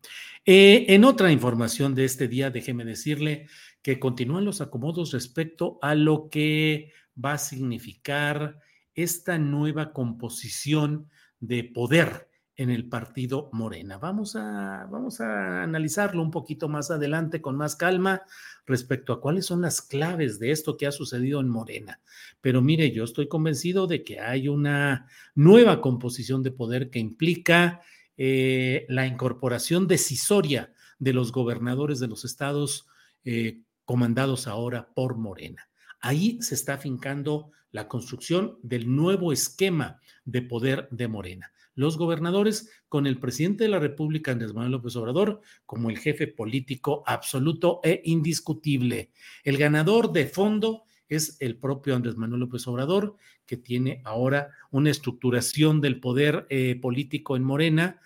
Eh, 0.45 0.85
en 0.89 1.03
otra 1.03 1.31
información 1.31 1.93
de 1.93 2.05
este 2.05 2.27
día, 2.27 2.49
déjeme 2.49 2.85
decirle 2.85 3.47
que 3.81 3.99
continúan 3.99 4.45
los 4.45 4.61
acomodos 4.61 5.11
respecto 5.11 5.77
a 5.81 5.95
lo 5.95 6.29
que 6.29 6.93
va 7.23 7.33
a 7.33 7.37
significar 7.37 8.59
esta 8.95 9.37
nueva 9.37 9.93
composición 9.93 11.09
de 11.39 11.63
poder 11.63 12.28
en 12.59 12.69
el 12.69 12.89
partido 12.89 13.49
Morena. 13.53 13.97
Vamos 13.97 14.35
a, 14.35 14.85
vamos 14.91 15.21
a 15.21 15.63
analizarlo 15.63 16.21
un 16.21 16.29
poquito 16.29 16.67
más 16.67 16.91
adelante 16.91 17.41
con 17.41 17.55
más 17.55 17.77
calma 17.77 18.23
respecto 18.65 19.13
a 19.13 19.21
cuáles 19.21 19.45
son 19.45 19.61
las 19.61 19.81
claves 19.81 20.39
de 20.39 20.51
esto 20.51 20.75
que 20.75 20.85
ha 20.85 20.91
sucedido 20.91 21.39
en 21.39 21.47
Morena. 21.47 22.01
Pero 22.41 22.61
mire, 22.61 22.91
yo 22.91 23.05
estoy 23.05 23.29
convencido 23.29 23.87
de 23.87 24.03
que 24.03 24.19
hay 24.19 24.49
una 24.49 25.07
nueva 25.35 25.79
composición 25.79 26.43
de 26.43 26.51
poder 26.51 26.89
que 26.89 26.99
implica 26.99 27.79
eh, 28.17 28.85
la 28.89 29.07
incorporación 29.07 29.87
decisoria 29.87 30.73
de 30.99 31.13
los 31.13 31.31
gobernadores 31.31 32.01
de 32.01 32.09
los 32.09 32.25
estados 32.25 32.89
eh, 33.23 33.61
comandados 33.85 34.47
ahora 34.47 34.89
por 34.93 35.15
Morena. 35.15 35.69
Ahí 36.01 36.37
se 36.41 36.55
está 36.55 36.73
afincando 36.73 37.51
la 37.71 37.87
construcción 37.87 38.59
del 38.63 38.93
nuevo 38.93 39.31
esquema 39.31 40.01
de 40.25 40.41
poder 40.41 40.89
de 40.91 41.07
Morena 41.07 41.53
los 41.75 41.97
gobernadores 41.97 42.69
con 42.87 43.07
el 43.07 43.19
presidente 43.19 43.63
de 43.63 43.69
la 43.69 43.79
República, 43.79 44.31
Andrés 44.31 44.53
Manuel 44.53 44.73
López 44.73 44.95
Obrador, 44.95 45.41
como 45.65 45.89
el 45.89 45.97
jefe 45.97 46.27
político 46.27 47.03
absoluto 47.05 47.79
e 47.83 48.01
indiscutible. 48.05 49.11
El 49.43 49.57
ganador 49.57 50.11
de 50.11 50.27
fondo 50.27 50.83
es 51.07 51.37
el 51.39 51.57
propio 51.57 51.95
Andrés 51.95 52.15
Manuel 52.15 52.41
López 52.41 52.67
Obrador, 52.67 53.15
que 53.45 53.57
tiene 53.57 54.01
ahora 54.05 54.51
una 54.71 54.91
estructuración 54.91 55.81
del 55.81 55.99
poder 55.99 56.45
eh, 56.49 56.79
político 56.79 57.35
en 57.35 57.43
Morena 57.43 57.99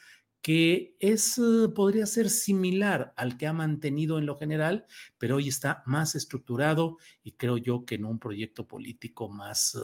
que 0.44 0.98
es, 1.00 1.38
eh, 1.38 1.70
podría 1.74 2.06
ser 2.06 2.30
similar 2.30 3.14
al 3.16 3.38
que 3.38 3.48
ha 3.48 3.54
mantenido 3.54 4.20
en 4.20 4.26
lo 4.26 4.38
general, 4.38 4.86
pero 5.18 5.38
hoy 5.38 5.48
está 5.48 5.84
más 5.86 6.16
estructurado 6.16 6.98
y 7.24 7.32
creo 7.32 7.58
yo 7.58 7.86
que 7.86 7.96
en 7.96 8.04
un 8.04 8.20
proyecto 8.20 8.68
político 8.68 9.30
más, 9.30 9.78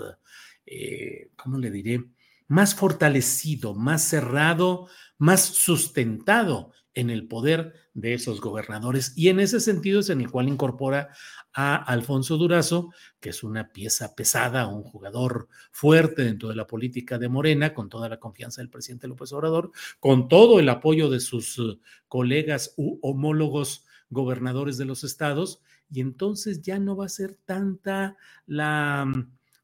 eh, 0.65 1.31
¿cómo 1.37 1.57
le 1.57 1.71
diré? 1.71 2.03
Más 2.49 2.75
fortalecido, 2.75 3.73
más 3.75 4.03
cerrado, 4.03 4.87
más 5.17 5.41
sustentado 5.41 6.73
en 6.93 7.09
el 7.09 7.27
poder 7.27 7.73
de 7.93 8.15
esos 8.15 8.41
gobernadores. 8.41 9.13
Y 9.15 9.29
en 9.29 9.39
ese 9.39 9.59
sentido 9.59 10.01
es 10.01 10.09
en 10.09 10.19
el 10.19 10.31
cual 10.31 10.49
incorpora 10.49 11.09
a 11.53 11.75
Alfonso 11.75 12.37
Durazo, 12.37 12.89
que 13.19 13.29
es 13.29 13.43
una 13.43 13.71
pieza 13.71 14.15
pesada, 14.15 14.67
un 14.67 14.83
jugador 14.83 15.47
fuerte 15.71 16.23
dentro 16.23 16.49
de 16.49 16.55
la 16.55 16.67
política 16.67 17.17
de 17.17 17.29
Morena, 17.29 17.73
con 17.73 17.87
toda 17.87 18.09
la 18.09 18.19
confianza 18.19 18.61
del 18.61 18.69
presidente 18.69 19.07
López 19.07 19.31
Obrador, 19.31 19.71
con 19.99 20.27
todo 20.27 20.59
el 20.59 20.67
apoyo 20.69 21.09
de 21.09 21.19
sus 21.19 21.57
uh, 21.59 21.79
colegas 22.07 22.73
u 22.77 22.99
homólogos 23.01 23.85
gobernadores 24.09 24.77
de 24.77 24.85
los 24.85 25.03
estados, 25.03 25.61
y 25.91 26.01
entonces 26.01 26.61
ya 26.61 26.79
no 26.79 26.95
va 26.95 27.05
a 27.05 27.09
ser 27.09 27.37
tanta 27.45 28.17
la 28.45 29.05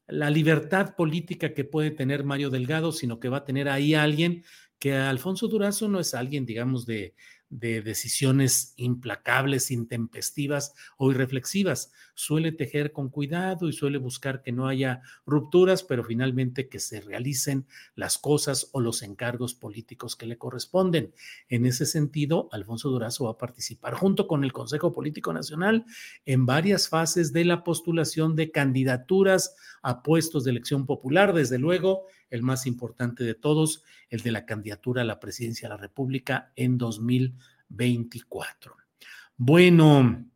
la 0.08 0.30
libertad 0.30 0.94
política 0.96 1.54
que 1.54 1.64
puede 1.64 1.90
tener 1.90 2.24
Mario 2.24 2.50
Delgado, 2.50 2.92
sino 2.92 3.18
que 3.18 3.28
va 3.28 3.38
a 3.38 3.44
tener 3.44 3.68
ahí 3.68 3.94
a 3.94 4.02
alguien 4.02 4.44
que 4.78 4.94
Alfonso 4.94 5.48
Durazo 5.48 5.88
no 5.88 6.00
es 6.00 6.14
alguien, 6.14 6.46
digamos, 6.46 6.86
de, 6.86 7.14
de 7.48 7.80
decisiones 7.80 8.74
implacables, 8.76 9.70
intempestivas 9.70 10.74
o 10.96 11.10
irreflexivas. 11.10 11.92
Suele 12.14 12.52
tejer 12.52 12.92
con 12.92 13.08
cuidado 13.08 13.68
y 13.68 13.72
suele 13.72 13.98
buscar 13.98 14.42
que 14.42 14.52
no 14.52 14.66
haya 14.66 15.02
rupturas, 15.26 15.82
pero 15.82 16.02
finalmente 16.04 16.68
que 16.68 16.80
se 16.80 17.00
realicen 17.00 17.66
las 17.94 18.18
cosas 18.18 18.68
o 18.72 18.80
los 18.80 19.02
encargos 19.02 19.54
políticos 19.54 20.16
que 20.16 20.26
le 20.26 20.38
corresponden. 20.38 21.12
En 21.48 21.66
ese 21.66 21.86
sentido, 21.86 22.48
Alfonso 22.52 22.90
Durazo 22.90 23.24
va 23.24 23.32
a 23.32 23.38
participar 23.38 23.94
junto 23.94 24.26
con 24.26 24.44
el 24.44 24.52
Consejo 24.52 24.92
Político 24.92 25.32
Nacional 25.32 25.84
en 26.24 26.46
varias 26.46 26.88
fases 26.88 27.32
de 27.32 27.44
la 27.44 27.64
postulación 27.64 28.34
de 28.34 28.50
candidaturas 28.50 29.54
a 29.82 30.02
puestos 30.02 30.44
de 30.44 30.50
elección 30.50 30.86
popular. 30.86 31.32
Desde 31.32 31.58
luego, 31.58 32.06
el 32.30 32.42
más 32.42 32.66
importante 32.66 33.24
de 33.24 33.34
todos, 33.34 33.82
el 34.08 34.20
de 34.20 34.32
la 34.32 34.46
candidatura 34.46 35.02
a 35.02 35.04
la 35.04 35.20
presidencia 35.20 35.68
de 35.68 35.74
la 35.74 35.80
República 35.80 36.52
en 36.56 36.78
2024. 36.78 38.76
Bueno, 39.36 40.26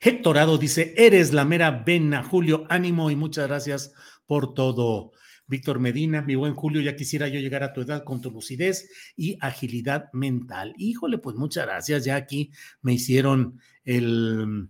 Héctorado 0.00 0.58
dice, 0.58 0.94
eres 0.96 1.32
la 1.32 1.44
mera 1.44 1.70
vena, 1.70 2.22
Julio, 2.22 2.66
ánimo 2.68 3.10
y 3.10 3.16
muchas 3.16 3.48
gracias 3.48 3.92
por 4.26 4.54
todo. 4.54 5.12
Víctor 5.46 5.80
Medina, 5.80 6.22
mi 6.22 6.34
buen 6.34 6.54
Julio, 6.54 6.82
ya 6.82 6.94
quisiera 6.94 7.26
yo 7.26 7.40
llegar 7.40 7.62
a 7.62 7.72
tu 7.72 7.80
edad 7.80 8.04
con 8.04 8.20
tu 8.20 8.30
lucidez 8.30 8.90
y 9.16 9.38
agilidad 9.40 10.12
mental. 10.12 10.74
Híjole, 10.76 11.18
pues 11.18 11.36
muchas 11.36 11.66
gracias, 11.66 12.04
ya 12.04 12.16
aquí 12.16 12.52
me 12.82 12.92
hicieron 12.92 13.58
el 13.84 14.68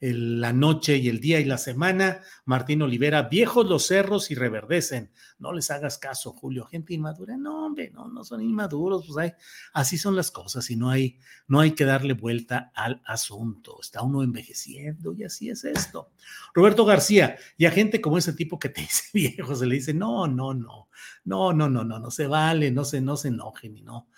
la 0.00 0.52
noche 0.52 0.98
y 0.98 1.08
el 1.08 1.20
día 1.20 1.40
y 1.40 1.44
la 1.44 1.58
semana. 1.58 2.20
Martín 2.44 2.82
Olivera, 2.82 3.22
viejos 3.22 3.66
los 3.66 3.86
cerros 3.86 4.30
y 4.30 4.34
reverdecen. 4.34 5.10
No 5.38 5.52
les 5.52 5.70
hagas 5.70 5.98
caso, 5.98 6.32
Julio. 6.32 6.66
Gente 6.66 6.94
inmadura, 6.94 7.36
no, 7.36 7.66
hombre, 7.66 7.90
no, 7.90 8.08
no 8.08 8.24
son 8.24 8.42
inmaduros. 8.42 9.06
Pues 9.06 9.18
hay, 9.18 9.32
así 9.72 9.96
son 9.98 10.16
las 10.16 10.30
cosas 10.30 10.70
y 10.70 10.76
no 10.76 10.90
hay, 10.90 11.18
no 11.48 11.60
hay 11.60 11.72
que 11.72 11.84
darle 11.84 12.14
vuelta 12.14 12.72
al 12.74 13.02
asunto. 13.06 13.78
Está 13.80 14.02
uno 14.02 14.22
envejeciendo 14.22 15.14
y 15.14 15.24
así 15.24 15.48
es 15.48 15.64
esto. 15.64 16.10
Roberto 16.54 16.84
García, 16.84 17.36
y 17.56 17.64
a 17.64 17.70
gente 17.70 18.00
como 18.00 18.18
ese 18.18 18.32
tipo 18.32 18.58
que 18.58 18.68
te 18.68 18.80
dice 18.82 19.04
viejo, 19.14 19.54
se 19.54 19.66
le 19.66 19.76
dice, 19.76 19.94
no, 19.94 20.26
no, 20.26 20.52
no, 20.54 20.88
no, 21.24 21.52
no, 21.52 21.68
no, 21.68 21.84
no, 21.84 21.98
no 21.98 22.10
se 22.10 22.26
vale, 22.26 22.70
no 22.70 22.84
se, 22.84 23.00
no 23.00 23.16
se 23.16 23.28
enojen 23.28 23.76
y 23.76 23.82
no 23.82 24.08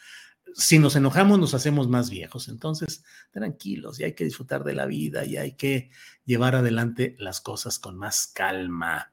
si 0.55 0.79
nos 0.79 0.97
enojamos 0.97 1.39
nos 1.39 1.55
hacemos 1.55 1.89
más 1.89 2.11
viejos. 2.11 2.49
Entonces, 2.49 3.05
tranquilos, 3.31 4.01
y 4.01 4.05
hay 4.05 4.15
que 4.15 4.25
disfrutar 4.25 4.65
de 4.65 4.75
la 4.75 4.87
vida 4.87 5.25
y 5.25 5.37
hay 5.37 5.53
que 5.53 5.91
llevar 6.25 6.55
adelante 6.55 7.17
las 7.19 7.41
cosas 7.41 7.79
con 7.79 7.97
más 7.97 8.27
calma. 8.29 9.13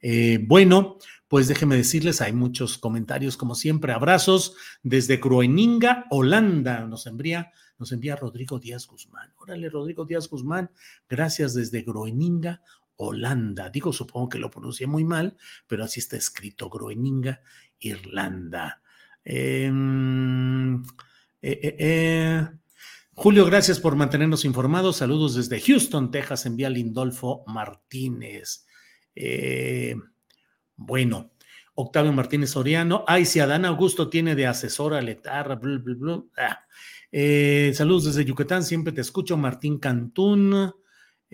Eh, 0.00 0.38
bueno, 0.46 0.98
pues 1.28 1.48
déjenme 1.48 1.76
decirles, 1.76 2.20
hay 2.20 2.32
muchos 2.32 2.78
comentarios 2.78 3.36
como 3.36 3.54
siempre. 3.54 3.92
Abrazos 3.92 4.54
desde 4.82 5.16
Groeninga, 5.16 6.06
Holanda. 6.10 6.86
Nos 6.86 7.06
envía, 7.06 7.52
nos 7.78 7.90
envía 7.90 8.14
Rodrigo 8.14 8.58
Díaz 8.58 8.86
Guzmán. 8.86 9.32
Órale, 9.38 9.68
Rodrigo 9.70 10.04
Díaz 10.04 10.28
Guzmán, 10.28 10.70
gracias 11.08 11.54
desde 11.54 11.82
Groeninga, 11.82 12.62
Holanda. 12.96 13.70
Digo, 13.70 13.92
supongo 13.92 14.28
que 14.28 14.38
lo 14.38 14.50
pronuncié 14.50 14.86
muy 14.86 15.04
mal, 15.04 15.36
pero 15.66 15.84
así 15.84 16.00
está 16.00 16.16
escrito, 16.16 16.68
Groeninga, 16.68 17.40
Irlanda. 17.80 18.82
Em, 19.24 20.76
eh, 20.76 21.60
eh, 21.62 21.76
eh, 21.78 22.48
Julio, 23.14 23.46
gracias 23.46 23.80
por 23.80 23.96
mantenernos 23.96 24.44
informados. 24.44 24.96
Saludos 24.96 25.34
desde 25.34 25.60
Houston, 25.60 26.10
Texas, 26.10 26.46
envía 26.46 26.68
Lindolfo 26.68 27.44
Martínez. 27.46 28.66
bueno, 30.76 31.32
Octavio 31.74 32.12
Martínez 32.12 32.50
Soriano. 32.50 33.04
Ay, 33.06 33.24
si 33.24 33.40
Adán 33.40 33.64
Augusto 33.64 34.10
tiene 34.10 34.34
de 34.34 34.46
asesora 34.46 35.00
letarra, 35.00 35.60
ah. 36.36 36.64
saludos 37.72 38.04
desde 38.04 38.24
Yucatán, 38.24 38.64
siempre 38.64 38.92
te 38.92 39.00
escucho. 39.00 39.36
Martín 39.36 39.78
Cantún. 39.78 40.74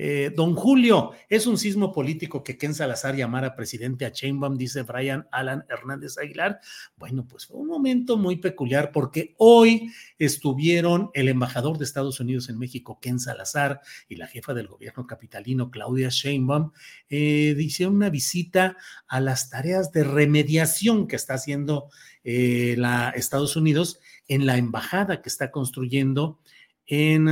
Eh, 0.02 0.32
don 0.34 0.54
Julio, 0.54 1.10
es 1.28 1.46
un 1.46 1.58
sismo 1.58 1.92
político 1.92 2.42
que 2.42 2.56
Ken 2.56 2.72
Salazar 2.72 3.14
llamara 3.14 3.54
presidente 3.54 4.06
a 4.06 4.12
Chainbaum, 4.12 4.56
dice 4.56 4.80
Brian 4.80 5.28
Alan 5.30 5.66
Hernández 5.68 6.16
Aguilar. 6.16 6.58
Bueno, 6.96 7.28
pues 7.28 7.44
fue 7.44 7.58
un 7.58 7.66
momento 7.66 8.16
muy 8.16 8.36
peculiar 8.36 8.92
porque 8.92 9.34
hoy 9.36 9.92
estuvieron 10.18 11.10
el 11.12 11.28
embajador 11.28 11.76
de 11.76 11.84
Estados 11.84 12.18
Unidos 12.18 12.48
en 12.48 12.58
México, 12.58 12.98
Ken 12.98 13.20
Salazar, 13.20 13.82
y 14.08 14.16
la 14.16 14.26
jefa 14.26 14.54
del 14.54 14.68
gobierno 14.68 15.06
capitalino, 15.06 15.70
Claudia 15.70 16.08
Sheinbaum, 16.08 16.72
eh, 17.10 17.54
hicieron 17.58 17.96
una 17.96 18.08
visita 18.08 18.78
a 19.06 19.20
las 19.20 19.50
tareas 19.50 19.92
de 19.92 20.04
remediación 20.04 21.08
que 21.08 21.16
está 21.16 21.34
haciendo 21.34 21.90
eh, 22.24 22.74
la 22.78 23.10
Estados 23.10 23.54
Unidos 23.54 24.00
en 24.28 24.46
la 24.46 24.56
embajada 24.56 25.20
que 25.20 25.28
está 25.28 25.50
construyendo 25.50 26.38
en 26.86 27.28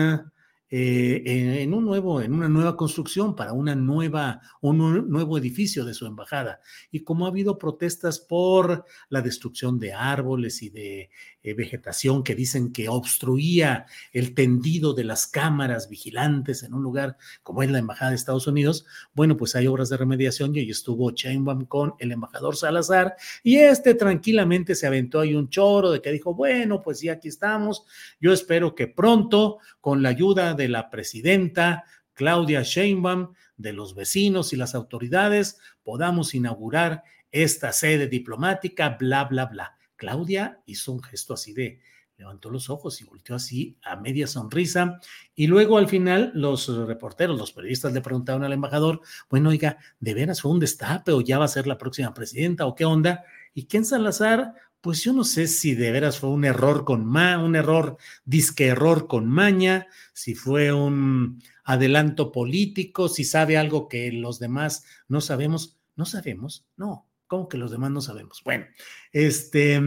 eh, 0.71 1.23
en, 1.63 1.73
un 1.73 1.85
nuevo, 1.85 2.21
en 2.21 2.35
una 2.35 2.49
nueva 2.49 2.77
construcción 2.77 3.35
para 3.35 3.55
una 3.55 3.75
nueva, 3.75 4.43
un 4.61 5.09
nuevo 5.09 5.39
edificio 5.39 5.85
de 5.85 5.95
su 5.95 6.05
embajada. 6.07 6.61
Y 6.91 7.05
como 7.05 7.25
ha 7.25 7.31
habido 7.31 7.57
protestas 7.57 8.19
por 8.19 8.85
la 9.09 9.23
destrucción 9.23 9.79
de 9.79 9.95
árboles 9.95 10.63
y 10.63 10.69
de 10.69 11.11
eh, 11.43 11.55
vegetación 11.55 12.23
que 12.23 12.35
dicen 12.35 12.73
que 12.73 12.89
obstruía 12.89 13.87
el 14.13 14.35
tendido 14.35 14.93
de 14.93 15.05
las 15.05 15.27
cámaras 15.27 15.89
vigilantes 15.89 16.63
en 16.63 16.75
un 16.75 16.83
lugar 16.83 17.17
como 17.43 17.63
es 17.63 17.71
la 17.71 17.79
Embajada 17.79 18.11
de 18.11 18.17
Estados 18.17 18.47
Unidos, 18.47 18.85
bueno, 19.15 19.37
pues 19.37 19.57
hay 19.57 19.67
obras 19.67 19.89
de 19.89 19.97
remediación 19.97 20.55
y 20.55 20.61
hoy 20.61 20.71
estuvo 20.71 21.11
Chainbaum 21.13 21.65
con 21.65 21.95
el 21.99 22.13
embajador 22.13 22.57
Salazar 22.57 23.17
y 23.43 23.57
este 23.57 23.95
tranquilamente 23.95 24.75
se 24.75 24.87
aventó 24.87 25.21
ahí 25.21 25.35
un 25.35 25.49
choro 25.49 25.91
de 25.91 26.03
que 26.03 26.13
dijo, 26.13 26.35
bueno, 26.35 26.83
pues 26.83 26.99
sí, 26.99 27.09
aquí 27.09 27.29
estamos. 27.29 27.85
Yo 28.21 28.33
espero 28.33 28.75
que 28.75 28.87
pronto, 28.87 29.59
con 29.81 30.03
la 30.03 30.11
ayuda 30.11 30.55
de 30.59 30.69
la 30.69 30.91
presidenta 30.91 31.85
Claudia 32.13 32.61
Sheinbaum, 32.63 33.33
de 33.57 33.73
los 33.73 33.95
vecinos 33.95 34.53
y 34.53 34.57
las 34.57 34.75
autoridades, 34.75 35.59
podamos 35.83 36.35
inaugurar 36.35 37.03
esta 37.33 37.73
sede 37.73 38.09
diplomática, 38.09 38.97
bla, 39.01 39.25
bla, 39.25 39.47
bla 39.47 39.79
Claudia 39.99 40.63
hizo 40.65 40.93
un 40.93 41.03
gesto 41.03 41.35
así 41.35 41.53
de, 41.53 41.81
levantó 42.17 42.51
los 42.51 42.71
ojos 42.71 43.03
y 43.03 43.05
volteó 43.05 43.37
así 43.37 43.77
a 43.83 43.97
media 43.97 44.27
sonrisa. 44.27 45.01
Y 45.35 45.49
luego 45.49 45.77
al 45.77 45.89
final 45.89 46.31
los 46.35 46.69
reporteros, 46.87 47.37
los 47.37 47.53
periodistas 47.53 47.93
le 47.93 48.01
preguntaron 48.01 48.45
al 48.45 48.53
embajador, 48.53 49.03
bueno, 49.29 49.51
oiga, 49.51 49.77
¿de 50.01 50.15
veras 50.15 50.41
fue 50.41 50.53
un 50.53 50.61
destape 50.61 51.13
o 51.13 51.21
ya 51.21 51.39
va 51.39 51.45
a 51.45 51.49
ser 51.49 51.67
la 51.67 51.79
próxima 51.79 52.15
presidenta 52.15 52.65
o 52.67 52.75
qué 52.75 52.85
onda? 52.85 53.25
Y 53.55 53.65
Ken 53.65 53.85
Salazar, 53.85 54.55
pues 54.81 55.03
yo 55.03 55.13
no 55.13 55.25
sé 55.25 55.49
si 55.49 55.75
de 55.75 55.91
veras 55.91 56.19
fue 56.19 56.31
un 56.31 56.45
error 56.45 56.85
con 56.85 57.05
ma, 57.05 57.39
un 57.39 57.57
error, 57.57 57.99
disque 58.25 58.67
error 58.67 59.07
con 59.07 59.29
maña, 59.29 59.87
si 60.13 60.35
fue 60.35 60.73
un 60.73 61.43
adelanto 61.65 62.33
político, 62.33 63.09
si 63.09 63.25
sabe 63.25 63.57
algo 63.59 63.89
que 63.89 64.13
los 64.13 64.39
demás 64.39 64.85
no 65.09 65.21
sabemos. 65.21 65.77
No 65.97 66.05
sabemos, 66.05 66.65
no, 66.77 67.09
¿cómo 67.27 67.49
que 67.49 67.59
los 67.59 67.73
demás 67.73 67.91
no 67.91 68.01
sabemos? 68.01 68.43
Bueno, 68.45 68.67
este 69.11 69.81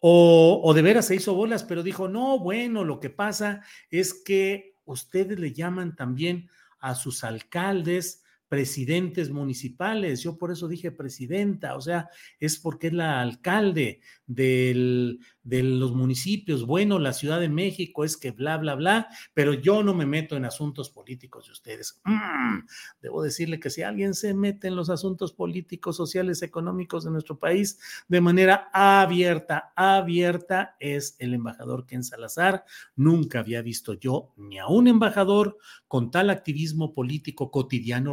o, 0.00 0.72
de 0.74 0.82
veras 0.82 1.06
se 1.06 1.14
hizo 1.14 1.34
bolas, 1.34 1.62
pero 1.62 1.82
dijo, 1.82 2.08
no, 2.08 2.38
bueno, 2.38 2.84
lo 2.84 3.00
que 3.00 3.10
pasa 3.10 3.62
es 3.90 4.14
que 4.14 4.74
ustedes 4.86 5.38
le 5.38 5.52
llaman 5.52 5.94
también 5.94 6.48
a 6.78 6.94
sus 6.94 7.22
alcaldes 7.22 8.22
presidentes 8.50 9.30
municipales. 9.30 10.24
Yo 10.24 10.36
por 10.36 10.50
eso 10.50 10.66
dije 10.66 10.90
presidenta, 10.90 11.76
o 11.76 11.80
sea, 11.80 12.10
es 12.40 12.58
porque 12.58 12.88
es 12.88 12.92
la 12.92 13.20
alcalde 13.20 14.00
del, 14.26 15.20
de 15.44 15.62
los 15.62 15.94
municipios. 15.94 16.66
Bueno, 16.66 16.98
la 16.98 17.12
Ciudad 17.12 17.38
de 17.38 17.48
México 17.48 18.04
es 18.04 18.16
que 18.16 18.32
bla, 18.32 18.56
bla, 18.58 18.74
bla, 18.74 19.06
pero 19.34 19.54
yo 19.54 19.84
no 19.84 19.94
me 19.94 20.04
meto 20.04 20.36
en 20.36 20.44
asuntos 20.44 20.90
políticos 20.90 21.46
de 21.46 21.52
ustedes. 21.52 22.02
Debo 23.00 23.22
decirle 23.22 23.60
que 23.60 23.70
si 23.70 23.82
alguien 23.82 24.14
se 24.14 24.34
mete 24.34 24.66
en 24.66 24.74
los 24.74 24.90
asuntos 24.90 25.32
políticos, 25.32 25.96
sociales, 25.96 26.42
económicos 26.42 27.04
de 27.04 27.12
nuestro 27.12 27.38
país 27.38 27.78
de 28.08 28.20
manera 28.20 28.68
abierta, 28.72 29.72
abierta, 29.76 30.74
es 30.80 31.14
el 31.20 31.34
embajador 31.34 31.86
Ken 31.86 32.02
Salazar. 32.02 32.64
Nunca 32.96 33.38
había 33.38 33.62
visto 33.62 33.94
yo 33.94 34.32
ni 34.36 34.58
a 34.58 34.66
un 34.66 34.88
embajador 34.88 35.56
con 35.86 36.10
tal 36.10 36.30
activismo 36.30 36.94
político 36.94 37.52
cotidiano 37.52 38.12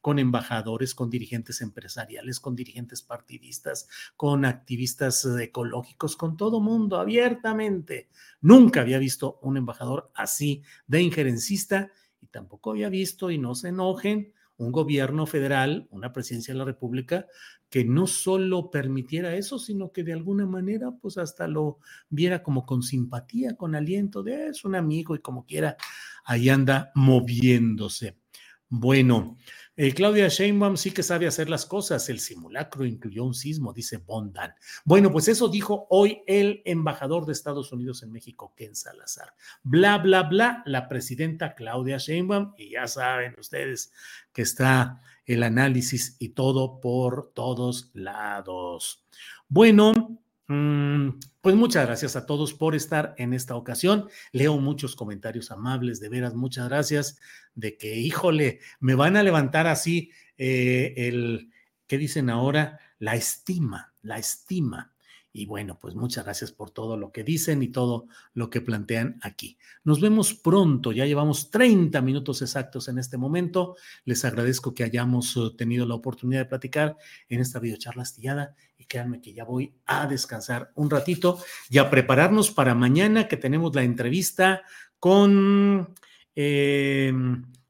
con 0.00 0.18
embajadores, 0.18 0.94
con 0.94 1.10
dirigentes 1.10 1.60
empresariales, 1.60 2.40
con 2.40 2.56
dirigentes 2.56 3.02
partidistas, 3.02 3.88
con 4.16 4.44
activistas 4.44 5.24
ecológicos, 5.24 6.16
con 6.16 6.36
todo 6.36 6.60
mundo 6.60 6.98
abiertamente. 6.98 8.08
Nunca 8.40 8.80
había 8.80 8.98
visto 8.98 9.38
un 9.42 9.56
embajador 9.56 10.10
así 10.14 10.62
de 10.86 11.02
injerencista 11.02 11.90
y 12.20 12.26
tampoco 12.26 12.70
había 12.70 12.88
visto, 12.88 13.30
y 13.30 13.38
no 13.38 13.54
se 13.54 13.68
enojen, 13.68 14.32
un 14.60 14.72
gobierno 14.72 15.24
federal, 15.24 15.88
una 15.90 16.12
presidencia 16.12 16.52
de 16.52 16.58
la 16.58 16.66
República, 16.66 17.26
que 17.70 17.82
no 17.82 18.06
solo 18.06 18.70
permitiera 18.70 19.34
eso, 19.34 19.58
sino 19.58 19.90
que 19.90 20.04
de 20.04 20.12
alguna 20.12 20.44
manera, 20.44 20.90
pues 21.00 21.16
hasta 21.16 21.48
lo 21.48 21.78
viera 22.10 22.42
como 22.42 22.66
con 22.66 22.82
simpatía, 22.82 23.56
con 23.56 23.74
aliento 23.74 24.22
de 24.22 24.48
es 24.48 24.64
un 24.66 24.74
amigo 24.74 25.14
y 25.14 25.20
como 25.20 25.46
quiera, 25.46 25.78
ahí 26.24 26.50
anda 26.50 26.92
moviéndose. 26.94 28.18
Bueno, 28.72 29.36
eh, 29.76 29.92
Claudia 29.92 30.28
Sheinbaum 30.28 30.76
sí 30.76 30.92
que 30.92 31.02
sabe 31.02 31.26
hacer 31.26 31.50
las 31.50 31.66
cosas. 31.66 32.08
El 32.08 32.20
simulacro 32.20 32.86
incluyó 32.86 33.24
un 33.24 33.34
sismo, 33.34 33.72
dice 33.72 33.96
Bondan. 33.96 34.54
Bueno, 34.84 35.10
pues 35.10 35.26
eso 35.26 35.48
dijo 35.48 35.88
hoy 35.90 36.22
el 36.28 36.62
embajador 36.64 37.26
de 37.26 37.32
Estados 37.32 37.72
Unidos 37.72 38.04
en 38.04 38.12
México, 38.12 38.54
Ken 38.56 38.76
Salazar. 38.76 39.34
Bla, 39.64 39.98
bla, 39.98 40.22
bla, 40.22 40.62
la 40.66 40.88
presidenta 40.88 41.56
Claudia 41.56 41.98
Sheinbaum, 41.98 42.54
y 42.56 42.70
ya 42.70 42.86
saben 42.86 43.34
ustedes 43.38 43.92
que 44.32 44.42
está 44.42 45.02
el 45.26 45.42
análisis 45.42 46.14
y 46.20 46.30
todo 46.30 46.80
por 46.80 47.32
todos 47.34 47.90
lados. 47.92 49.04
Bueno, 49.48 50.20
Mm, 50.50 51.10
pues 51.40 51.54
muchas 51.54 51.86
gracias 51.86 52.16
a 52.16 52.26
todos 52.26 52.52
por 52.52 52.74
estar 52.74 53.14
en 53.16 53.32
esta 53.32 53.56
ocasión. 53.56 54.08
Leo 54.32 54.58
muchos 54.58 54.94
comentarios 54.94 55.50
amables, 55.50 56.00
de 56.00 56.08
veras, 56.08 56.34
muchas 56.34 56.68
gracias 56.68 57.18
de 57.54 57.76
que, 57.76 57.96
híjole, 57.96 58.60
me 58.78 58.94
van 58.94 59.16
a 59.16 59.22
levantar 59.22 59.66
así 59.66 60.10
eh, 60.36 60.94
el, 60.96 61.50
¿qué 61.86 61.98
dicen 61.98 62.30
ahora? 62.30 62.78
La 62.98 63.14
estima, 63.14 63.94
la 64.02 64.18
estima. 64.18 64.92
Y 65.32 65.46
bueno, 65.46 65.78
pues 65.80 65.94
muchas 65.94 66.24
gracias 66.24 66.50
por 66.50 66.70
todo 66.70 66.96
lo 66.96 67.12
que 67.12 67.22
dicen 67.22 67.62
y 67.62 67.68
todo 67.68 68.06
lo 68.34 68.50
que 68.50 68.60
plantean 68.60 69.18
aquí. 69.22 69.58
Nos 69.84 70.00
vemos 70.00 70.34
pronto, 70.34 70.90
ya 70.90 71.06
llevamos 71.06 71.50
30 71.50 72.00
minutos 72.02 72.42
exactos 72.42 72.88
en 72.88 72.98
este 72.98 73.16
momento. 73.16 73.76
Les 74.04 74.24
agradezco 74.24 74.74
que 74.74 74.82
hayamos 74.82 75.36
eh, 75.36 75.50
tenido 75.56 75.86
la 75.86 75.94
oportunidad 75.94 76.40
de 76.40 76.46
platicar 76.46 76.96
en 77.28 77.40
esta 77.40 77.60
videocharla 77.60 78.02
astillada 78.02 78.56
y 78.76 78.86
créanme 78.86 79.20
que 79.20 79.32
ya 79.32 79.44
voy 79.44 79.72
a 79.86 80.08
descansar 80.08 80.72
un 80.74 80.90
ratito 80.90 81.38
y 81.68 81.78
a 81.78 81.90
prepararnos 81.90 82.50
para 82.50 82.74
mañana 82.74 83.28
que 83.28 83.36
tenemos 83.36 83.72
la 83.74 83.84
entrevista 83.84 84.62
con 84.98 85.94
eh, 86.34 87.12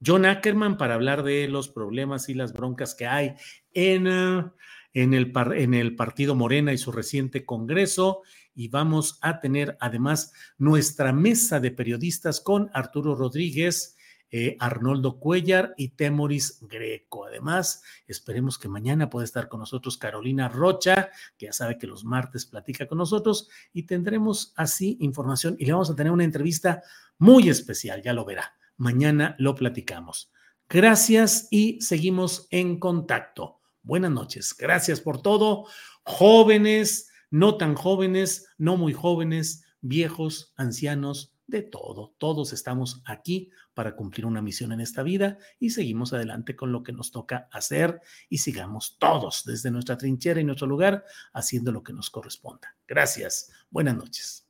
John 0.04 0.24
Ackerman 0.24 0.78
para 0.78 0.94
hablar 0.94 1.22
de 1.24 1.46
los 1.46 1.68
problemas 1.68 2.30
y 2.30 2.34
las 2.34 2.54
broncas 2.54 2.94
que 2.94 3.06
hay 3.06 3.34
en... 3.74 4.06
Eh, 4.06 4.44
en 4.92 5.14
el, 5.14 5.32
en 5.56 5.74
el 5.74 5.96
partido 5.96 6.34
Morena 6.34 6.72
y 6.72 6.78
su 6.78 6.92
reciente 6.92 7.44
Congreso. 7.44 8.22
Y 8.54 8.68
vamos 8.68 9.18
a 9.22 9.40
tener 9.40 9.76
además 9.80 10.32
nuestra 10.58 11.12
mesa 11.12 11.60
de 11.60 11.70
periodistas 11.70 12.40
con 12.40 12.70
Arturo 12.74 13.14
Rodríguez, 13.14 13.96
eh, 14.32 14.56
Arnoldo 14.60 15.18
Cuellar 15.18 15.74
y 15.76 15.88
Temoris 15.88 16.58
Greco. 16.62 17.26
Además, 17.26 17.82
esperemos 18.06 18.58
que 18.58 18.68
mañana 18.68 19.10
pueda 19.10 19.24
estar 19.24 19.48
con 19.48 19.60
nosotros 19.60 19.98
Carolina 19.98 20.48
Rocha, 20.48 21.10
que 21.36 21.46
ya 21.46 21.52
sabe 21.52 21.78
que 21.78 21.88
los 21.88 22.04
martes 22.04 22.46
platica 22.46 22.86
con 22.86 22.98
nosotros, 22.98 23.48
y 23.72 23.84
tendremos 23.84 24.52
así 24.56 24.96
información 25.00 25.56
y 25.58 25.64
le 25.64 25.72
vamos 25.72 25.90
a 25.90 25.96
tener 25.96 26.12
una 26.12 26.24
entrevista 26.24 26.82
muy 27.18 27.48
especial, 27.48 28.02
ya 28.02 28.12
lo 28.12 28.24
verá. 28.24 28.54
Mañana 28.76 29.34
lo 29.38 29.54
platicamos. 29.54 30.32
Gracias 30.68 31.48
y 31.50 31.80
seguimos 31.80 32.46
en 32.50 32.78
contacto. 32.78 33.59
Buenas 33.82 34.10
noches. 34.10 34.54
Gracias 34.56 35.00
por 35.00 35.22
todo. 35.22 35.66
Jóvenes, 36.04 37.10
no 37.30 37.56
tan 37.56 37.74
jóvenes, 37.74 38.46
no 38.58 38.76
muy 38.76 38.92
jóvenes, 38.92 39.64
viejos, 39.80 40.52
ancianos, 40.56 41.32
de 41.50 41.62
todo. 41.62 42.14
Todos 42.18 42.52
estamos 42.52 43.02
aquí 43.04 43.50
para 43.74 43.96
cumplir 43.96 44.24
una 44.24 44.40
misión 44.40 44.72
en 44.72 44.80
esta 44.80 45.02
vida 45.02 45.36
y 45.58 45.70
seguimos 45.70 46.12
adelante 46.12 46.56
con 46.56 46.72
lo 46.72 46.82
que 46.82 46.92
nos 46.92 47.10
toca 47.10 47.48
hacer 47.52 48.00
y 48.28 48.38
sigamos 48.38 48.96
todos 48.98 49.44
desde 49.44 49.70
nuestra 49.70 49.98
trinchera 49.98 50.40
y 50.40 50.44
nuestro 50.44 50.66
lugar 50.66 51.04
haciendo 51.32 51.72
lo 51.72 51.82
que 51.82 51.92
nos 51.92 52.08
corresponda. 52.08 52.76
Gracias. 52.86 53.50
Buenas 53.70 53.96
noches. 53.96 54.46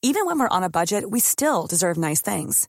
Even 0.00 0.26
when 0.26 0.38
we're 0.38 0.48
on 0.48 0.62
a 0.62 0.68
budget, 0.68 1.04
we 1.10 1.18
still 1.18 1.66
deserve 1.66 1.98
nice 1.98 2.22
things. 2.22 2.68